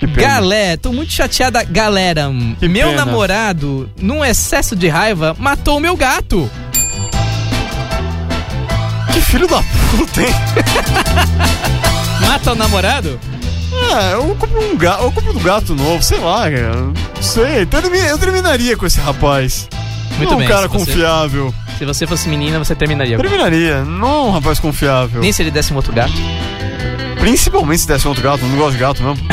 galera, 0.02 0.80
tô 0.80 0.92
muito 0.92 1.12
chateada, 1.12 1.64
galera. 1.64 2.28
meu 2.30 2.90
pena. 2.90 3.06
namorado, 3.06 3.88
num 4.02 4.26
excesso 4.26 4.76
de 4.76 4.88
raiva, 4.88 5.36
matou 5.38 5.80
meu 5.80 5.96
gato. 5.96 6.50
Que 9.14 9.22
filho 9.22 9.48
da 9.48 9.62
puta, 9.92 10.22
hein? 10.22 10.34
Mata 12.28 12.54
o 12.54 12.56
namorado? 12.56 13.20
É, 13.72 14.14
eu 14.14 14.36
compro 14.36 14.72
um 14.72 14.76
gato, 14.76 15.04
eu 15.04 15.12
compro 15.12 15.38
um 15.38 15.44
gato 15.44 15.76
novo, 15.76 16.02
sei 16.02 16.18
lá, 16.18 16.50
cara. 16.50 16.76
Não 16.76 17.22
sei. 17.22 17.68
Eu 18.10 18.18
terminaria 18.18 18.76
com 18.76 18.88
esse 18.88 19.00
rapaz. 19.00 19.68
Muito 20.18 20.34
é 20.34 20.38
bem, 20.38 20.46
um 20.46 20.50
cara 20.50 20.64
se 20.64 20.68
você- 20.68 20.86
confiável. 20.92 21.54
Se 21.78 21.86
você 21.86 22.06
fosse 22.08 22.30
menina, 22.30 22.60
você 22.60 22.76
terminaria. 22.76 23.18
Terminaria, 23.18 23.84
não 23.84 24.08
é 24.08 24.22
um 24.28 24.32
rapaz 24.32 24.60
confiável. 24.60 25.20
Nem 25.22 25.32
se 25.32 25.42
ele 25.42 25.50
desse 25.52 25.74
um 25.74 25.76
outro 25.76 25.92
gato. 25.94 26.14
Principalmente 27.20 27.82
se 27.82 27.88
desse 27.88 28.06
um 28.06 28.10
outro 28.10 28.24
gato, 28.24 28.44
não 28.46 28.58
gosto 28.58 28.74
de 28.74 28.78
gato 28.80 29.04
mesmo. 29.04 29.26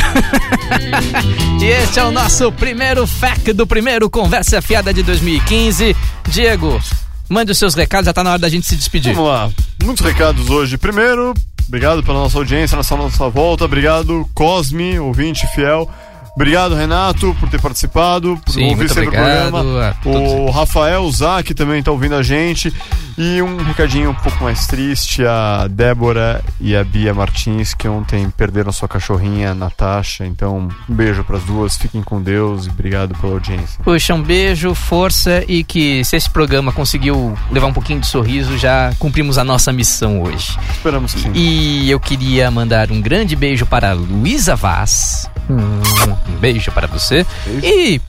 E 1.60 1.64
este 1.64 1.98
é 1.98 2.04
o 2.04 2.10
nosso 2.12 2.52
primeiro 2.52 3.06
FAQ 3.06 3.52
do 3.52 3.66
primeiro 3.66 4.08
Conversa 4.08 4.62
Fiada 4.62 4.92
de 4.94 5.02
2015. 5.02 5.96
Diego, 6.28 6.80
mande 7.28 7.50
os 7.52 7.58
seus 7.58 7.74
recados, 7.74 8.06
já 8.06 8.12
tá 8.12 8.22
na 8.22 8.30
hora 8.30 8.38
da 8.38 8.48
gente 8.48 8.66
se 8.66 8.76
despedir. 8.76 9.12
Vamos 9.14 9.28
lá, 9.30 9.50
muitos 9.82 10.04
recados 10.04 10.48
hoje. 10.50 10.78
Primeiro, 10.78 11.34
obrigado 11.66 12.02
pela 12.02 12.18
nossa 12.20 12.38
audiência, 12.38 12.76
nessa 12.76 12.96
nossa 12.96 13.28
volta. 13.28 13.64
Obrigado, 13.64 14.28
Cosme, 14.34 14.98
ouvinte 15.00 15.46
fiel. 15.54 15.90
Obrigado, 16.38 16.76
Renato, 16.76 17.34
por 17.40 17.48
ter 17.48 17.60
participado, 17.60 18.40
por 18.44 18.52
Sim, 18.52 18.70
ouvir 18.70 18.88
sempre 18.88 19.08
obrigado 19.08 19.48
o 19.48 19.50
programa. 19.50 19.96
O 20.04 20.50
Rafael 20.52 21.10
Zac 21.10 21.52
também 21.52 21.82
tá 21.82 21.90
ouvindo 21.90 22.14
a 22.14 22.22
gente. 22.22 22.72
E 23.18 23.42
um 23.42 23.56
recadinho 23.56 24.10
um 24.10 24.14
pouco 24.14 24.44
mais 24.44 24.64
triste: 24.68 25.26
a 25.26 25.66
Débora 25.68 26.40
e 26.60 26.76
a 26.76 26.84
Bia 26.84 27.12
Martins, 27.12 27.74
que 27.74 27.88
ontem 27.88 28.30
perderam 28.30 28.70
sua 28.70 28.86
cachorrinha, 28.86 29.52
Natasha. 29.52 30.24
Então, 30.24 30.70
um 30.88 30.94
beijo 30.94 31.24
pras 31.24 31.42
duas, 31.42 31.76
fiquem 31.76 32.04
com 32.04 32.22
Deus 32.22 32.66
e 32.66 32.70
obrigado 32.70 33.16
pela 33.16 33.32
audiência. 33.32 33.82
Puxa, 33.82 34.14
um 34.14 34.22
beijo, 34.22 34.72
força 34.76 35.42
e 35.48 35.64
que 35.64 36.04
se 36.04 36.14
esse 36.14 36.30
programa 36.30 36.70
conseguiu 36.70 37.36
levar 37.50 37.66
um 37.66 37.72
pouquinho 37.72 37.98
de 37.98 38.06
sorriso, 38.06 38.56
já 38.56 38.94
cumprimos 39.00 39.38
a 39.38 39.42
nossa 39.42 39.72
missão 39.72 40.22
hoje. 40.22 40.56
Esperamos 40.70 41.14
que 41.14 41.20
sim. 41.22 41.32
E 41.34 41.90
eu 41.90 41.98
queria 41.98 42.48
mandar 42.48 42.92
um 42.92 43.00
grande 43.00 43.34
beijo 43.34 43.66
para 43.66 43.90
a 43.90 43.94
Luísa 43.94 44.54
Vaz. 44.54 45.28
Um 45.48 46.38
beijo 46.38 46.70
para 46.72 46.86
você. 46.86 47.24
E 47.62 48.00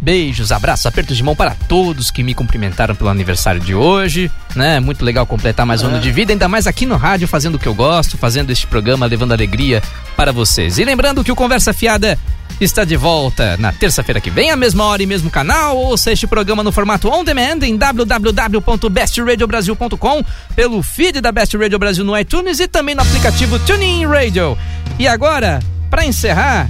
beijos, 0.00 0.52
abraços, 0.52 0.84
apertos 0.84 1.16
de 1.16 1.22
mão 1.22 1.34
para 1.34 1.56
todos 1.66 2.10
que 2.10 2.22
me 2.22 2.34
cumprimentaram 2.34 2.94
pelo 2.94 3.08
aniversário 3.08 3.60
de 3.60 3.74
hoje, 3.74 4.30
né? 4.54 4.78
Muito 4.78 5.02
legal 5.02 5.24
completar 5.24 5.64
mais 5.64 5.82
um 5.82 5.86
ano 5.86 5.98
de 5.98 6.12
vida, 6.12 6.30
ainda 6.30 6.46
mais 6.46 6.66
aqui 6.66 6.84
no 6.84 6.96
rádio, 6.96 7.26
fazendo 7.26 7.54
o 7.54 7.58
que 7.58 7.66
eu 7.66 7.74
gosto, 7.74 8.18
fazendo 8.18 8.50
este 8.50 8.66
programa, 8.66 9.06
levando 9.06 9.32
alegria 9.32 9.82
para 10.14 10.30
vocês. 10.30 10.78
E 10.78 10.84
lembrando 10.84 11.24
que 11.24 11.32
o 11.32 11.36
Conversa 11.36 11.72
Fiada 11.72 12.18
está 12.60 12.84
de 12.84 12.96
volta 12.96 13.56
na 13.56 13.72
terça-feira 13.72 14.20
que 14.20 14.30
vem, 14.30 14.50
a 14.50 14.56
mesma 14.56 14.84
hora 14.84 15.02
e 15.02 15.06
mesmo 15.06 15.30
canal. 15.30 15.74
Ouça 15.76 16.12
este 16.12 16.26
programa 16.26 16.62
no 16.62 16.70
formato 16.70 17.08
on 17.08 17.24
demand 17.24 17.62
em 17.62 17.74
www.bestradiobrasil.com, 17.76 20.22
pelo 20.54 20.82
feed 20.82 21.22
da 21.22 21.32
Best 21.32 21.56
Radio 21.56 21.78
Brasil 21.78 22.04
no 22.04 22.18
iTunes 22.18 22.60
e 22.60 22.68
também 22.68 22.94
no 22.94 23.00
aplicativo 23.00 23.58
TuneIn 23.60 24.04
Radio. 24.06 24.58
E 24.98 25.08
agora, 25.08 25.60
para 25.94 26.04
encerrar, 26.04 26.68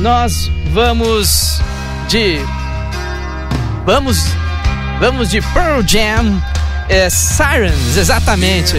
nós 0.00 0.50
vamos 0.72 1.60
de 2.08 2.40
vamos 3.86 4.24
vamos 4.98 5.30
de 5.30 5.40
Pearl 5.40 5.82
Jam 5.86 6.42
é, 6.88 7.08
Sirens 7.08 7.96
exatamente 7.96 8.76